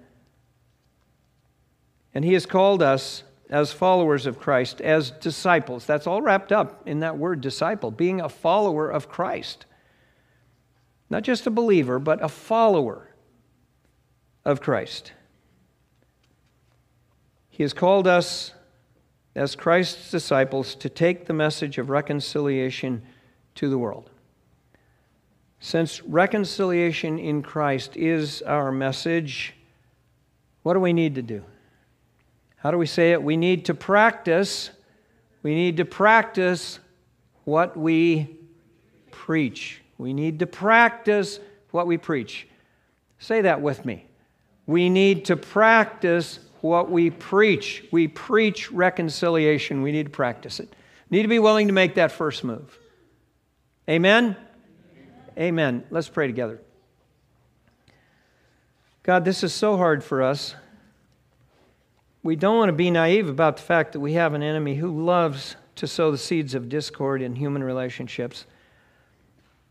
And 2.13 2.26
He 2.26 2.34
has 2.34 2.45
called 2.45 2.82
us 2.82 3.24
as 3.50 3.74
followers 3.74 4.26
of 4.26 4.39
Christ, 4.39 4.80
as 4.82 5.12
disciples. 5.12 5.86
That's 5.86 6.08
all 6.08 6.21
wrapped 6.21 6.52
up 6.52 6.88
in 6.88 7.02
that 7.02 7.17
word 7.17 7.41
disciple, 7.41 7.91
being 7.91 8.21
a 8.21 8.30
follower 8.30 8.89
of 8.89 9.10
Christ. 9.10 9.65
Not 11.10 11.24
just 11.24 11.45
a 11.45 11.52
believer, 11.52 12.00
but 12.00 12.24
a 12.24 12.30
follower 12.30 13.10
of 14.45 14.62
Christ. 14.62 15.12
He 17.50 17.63
has 17.63 17.74
called 17.74 18.08
us 18.08 18.54
as 19.36 19.56
Christ's 19.56 20.10
disciples 20.10 20.76
to 20.76 20.89
take 20.89 21.26
the 21.26 21.34
message 21.34 21.78
of 21.78 21.89
reconciliation 21.89 23.02
to 23.56 23.69
the 23.69 23.78
world. 23.78 24.10
Since 25.60 26.02
reconciliation 26.04 27.19
in 27.19 27.43
Christ 27.43 27.95
is 27.95 28.41
our 28.41 28.71
message, 28.71 29.54
what 30.63 30.73
do 30.73 30.79
we 30.79 30.94
need 30.94 31.15
to 31.15 31.21
do? 31.21 31.44
How 32.62 32.70
do 32.70 32.78
we 32.78 32.86
say 32.86 33.12
it? 33.12 33.24
We 33.24 33.38
need 33.38 33.66
to 33.66 33.74
practice. 33.74 34.70
We 35.42 35.56
need 35.56 35.78
to 35.78 35.86
practice 35.86 36.80
what 37.44 37.76
we 37.76 38.38
preach. 39.10 39.82
We 39.98 40.14
need 40.14 40.40
to 40.40 40.48
practice 40.48 41.40
what 41.72 41.88
we 41.88 41.98
preach. 41.98 42.48
Say 43.18 43.42
that 43.42 43.62
with 43.62 43.84
me. 43.84 44.06
We 44.68 44.90
need 44.90 45.26
to 45.26 45.36
practice 45.36 46.40
what 46.62 46.92
we 46.92 47.10
preach. 47.10 47.84
We 47.92 48.08
preach 48.08 48.72
reconciliation. 48.72 49.82
We 49.82 49.92
need 49.92 50.06
to 50.06 50.12
practice 50.12 50.60
it. 50.60 50.72
Need 51.10 51.24
to 51.24 51.28
be 51.28 51.40
willing 51.40 51.68
to 51.68 51.74
make 51.74 51.96
that 51.96 52.12
first 52.12 52.44
move. 52.44 52.78
Amen? 53.90 54.36
Amen. 55.36 55.38
Amen. 55.38 55.84
Let's 55.90 56.10
pray 56.10 56.28
together. 56.28 56.62
God, 59.02 59.26
this 59.26 59.44
is 59.44 59.52
so 59.52 59.78
hard 59.78 60.04
for 60.04 60.22
us 60.22 60.54
we 62.24 62.36
don't 62.36 62.58
want 62.58 62.69
to 62.69 62.74
be 62.74 62.92
naive 62.92 63.28
about 63.28 63.58
the 63.58 63.63
fact 63.63 63.94
that 63.94 64.00
we 64.00 64.13
have 64.13 64.34
an 64.34 64.44
enemy 64.44 64.76
who 64.76 65.04
loves 65.04 65.56
to 65.76 65.88
sow 65.88 66.12
the 66.12 66.17
seeds 66.17 66.54
of 66.54 66.69
discord 66.69 67.22
in 67.22 67.36
human 67.36 67.63
relationships. 67.63 68.46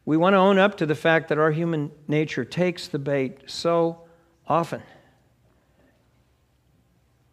We 0.04 0.16
want 0.16 0.34
to 0.34 0.38
own 0.38 0.58
up 0.58 0.76
to 0.78 0.86
the 0.86 0.94
fact 0.94 1.28
that 1.28 1.38
our 1.38 1.52
human 1.52 1.92
nature 2.08 2.44
takes 2.44 2.88
the 2.88 2.98
bait 2.98 3.42
so 3.46 4.02
often. 4.46 4.82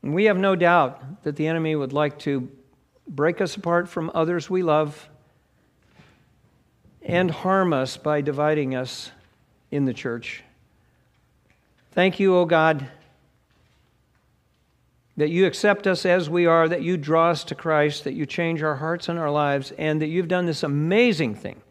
And 0.03 0.13
we 0.13 0.25
have 0.25 0.37
no 0.37 0.55
doubt 0.55 1.23
that 1.23 1.35
the 1.35 1.47
enemy 1.47 1.75
would 1.75 1.93
like 1.93 2.19
to 2.19 2.49
break 3.07 3.41
us 3.41 3.55
apart 3.55 3.89
from 3.89 4.11
others 4.13 4.49
we 4.49 4.61
love, 4.61 5.09
and 7.01 7.31
harm 7.31 7.71
us 7.71 7.95
by 7.95 8.19
dividing 8.19 8.75
us 8.75 9.11
in 9.71 9.85
the 9.85 9.93
church. 9.93 10.43
Thank 11.93 12.19
you, 12.19 12.35
O 12.35 12.45
God, 12.45 12.87
that 15.17 15.29
you 15.29 15.47
accept 15.47 15.87
us 15.87 16.05
as 16.05 16.29
we 16.29 16.45
are, 16.45 16.69
that 16.69 16.83
you 16.83 16.95
draw 16.95 17.31
us 17.31 17.43
to 17.45 17.55
Christ, 17.55 18.03
that 18.03 18.13
you 18.13 18.25
change 18.25 18.61
our 18.61 18.75
hearts 18.75 19.09
and 19.09 19.17
our 19.17 19.31
lives, 19.31 19.73
and 19.77 20.01
that 20.01 20.07
you've 20.07 20.27
done 20.27 20.45
this 20.45 20.63
amazing 20.63 21.35
thing 21.35 21.61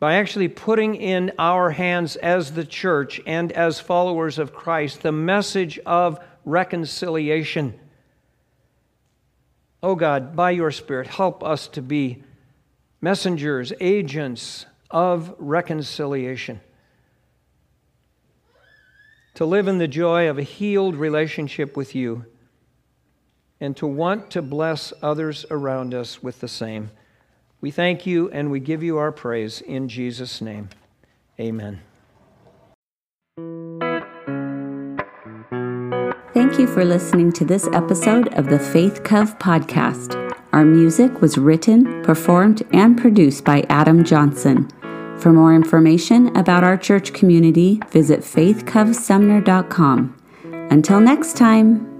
by 0.00 0.14
actually 0.14 0.48
putting 0.48 0.96
in 0.96 1.30
our 1.38 1.70
hands 1.70 2.16
as 2.16 2.54
the 2.54 2.64
church 2.64 3.20
and 3.24 3.52
as 3.52 3.78
followers 3.78 4.38
of 4.38 4.52
Christ 4.52 5.02
the 5.02 5.12
message 5.12 5.78
of 5.86 6.18
reconciliation. 6.44 7.78
Oh 9.82 9.94
God, 9.94 10.34
by 10.34 10.52
your 10.52 10.72
Spirit, 10.72 11.06
help 11.06 11.44
us 11.44 11.68
to 11.68 11.82
be 11.82 12.22
messengers, 13.00 13.72
agents 13.80 14.64
of 14.90 15.34
reconciliation. 15.38 16.60
To 19.34 19.44
live 19.46 19.66
in 19.66 19.78
the 19.78 19.88
joy 19.88 20.28
of 20.28 20.38
a 20.38 20.42
healed 20.42 20.96
relationship 20.96 21.76
with 21.76 21.94
you, 21.94 22.26
and 23.60 23.76
to 23.76 23.86
want 23.86 24.30
to 24.32 24.42
bless 24.42 24.92
others 25.02 25.46
around 25.50 25.94
us 25.94 26.22
with 26.22 26.40
the 26.40 26.48
same. 26.48 26.90
We 27.60 27.70
thank 27.70 28.06
you 28.06 28.28
and 28.30 28.50
we 28.50 28.58
give 28.58 28.82
you 28.82 28.98
our 28.98 29.12
praise 29.12 29.60
in 29.60 29.88
Jesus' 29.88 30.40
name. 30.40 30.68
Amen. 31.38 31.80
Thank 36.34 36.58
you 36.58 36.66
for 36.66 36.84
listening 36.84 37.32
to 37.32 37.44
this 37.44 37.68
episode 37.72 38.34
of 38.34 38.48
the 38.48 38.58
Faith 38.58 39.04
Cove 39.04 39.38
podcast. 39.38 40.18
Our 40.52 40.64
music 40.64 41.20
was 41.20 41.38
written, 41.38 42.02
performed, 42.02 42.62
and 42.72 42.98
produced 43.00 43.44
by 43.44 43.64
Adam 43.68 44.02
Johnson. 44.02 44.68
For 45.22 45.32
more 45.32 45.54
information 45.54 46.36
about 46.36 46.64
our 46.64 46.76
church 46.76 47.12
community, 47.12 47.80
visit 47.90 48.22
faithcovesumner.com. 48.22 50.16
Until 50.68 51.00
next 51.00 51.36
time. 51.36 51.91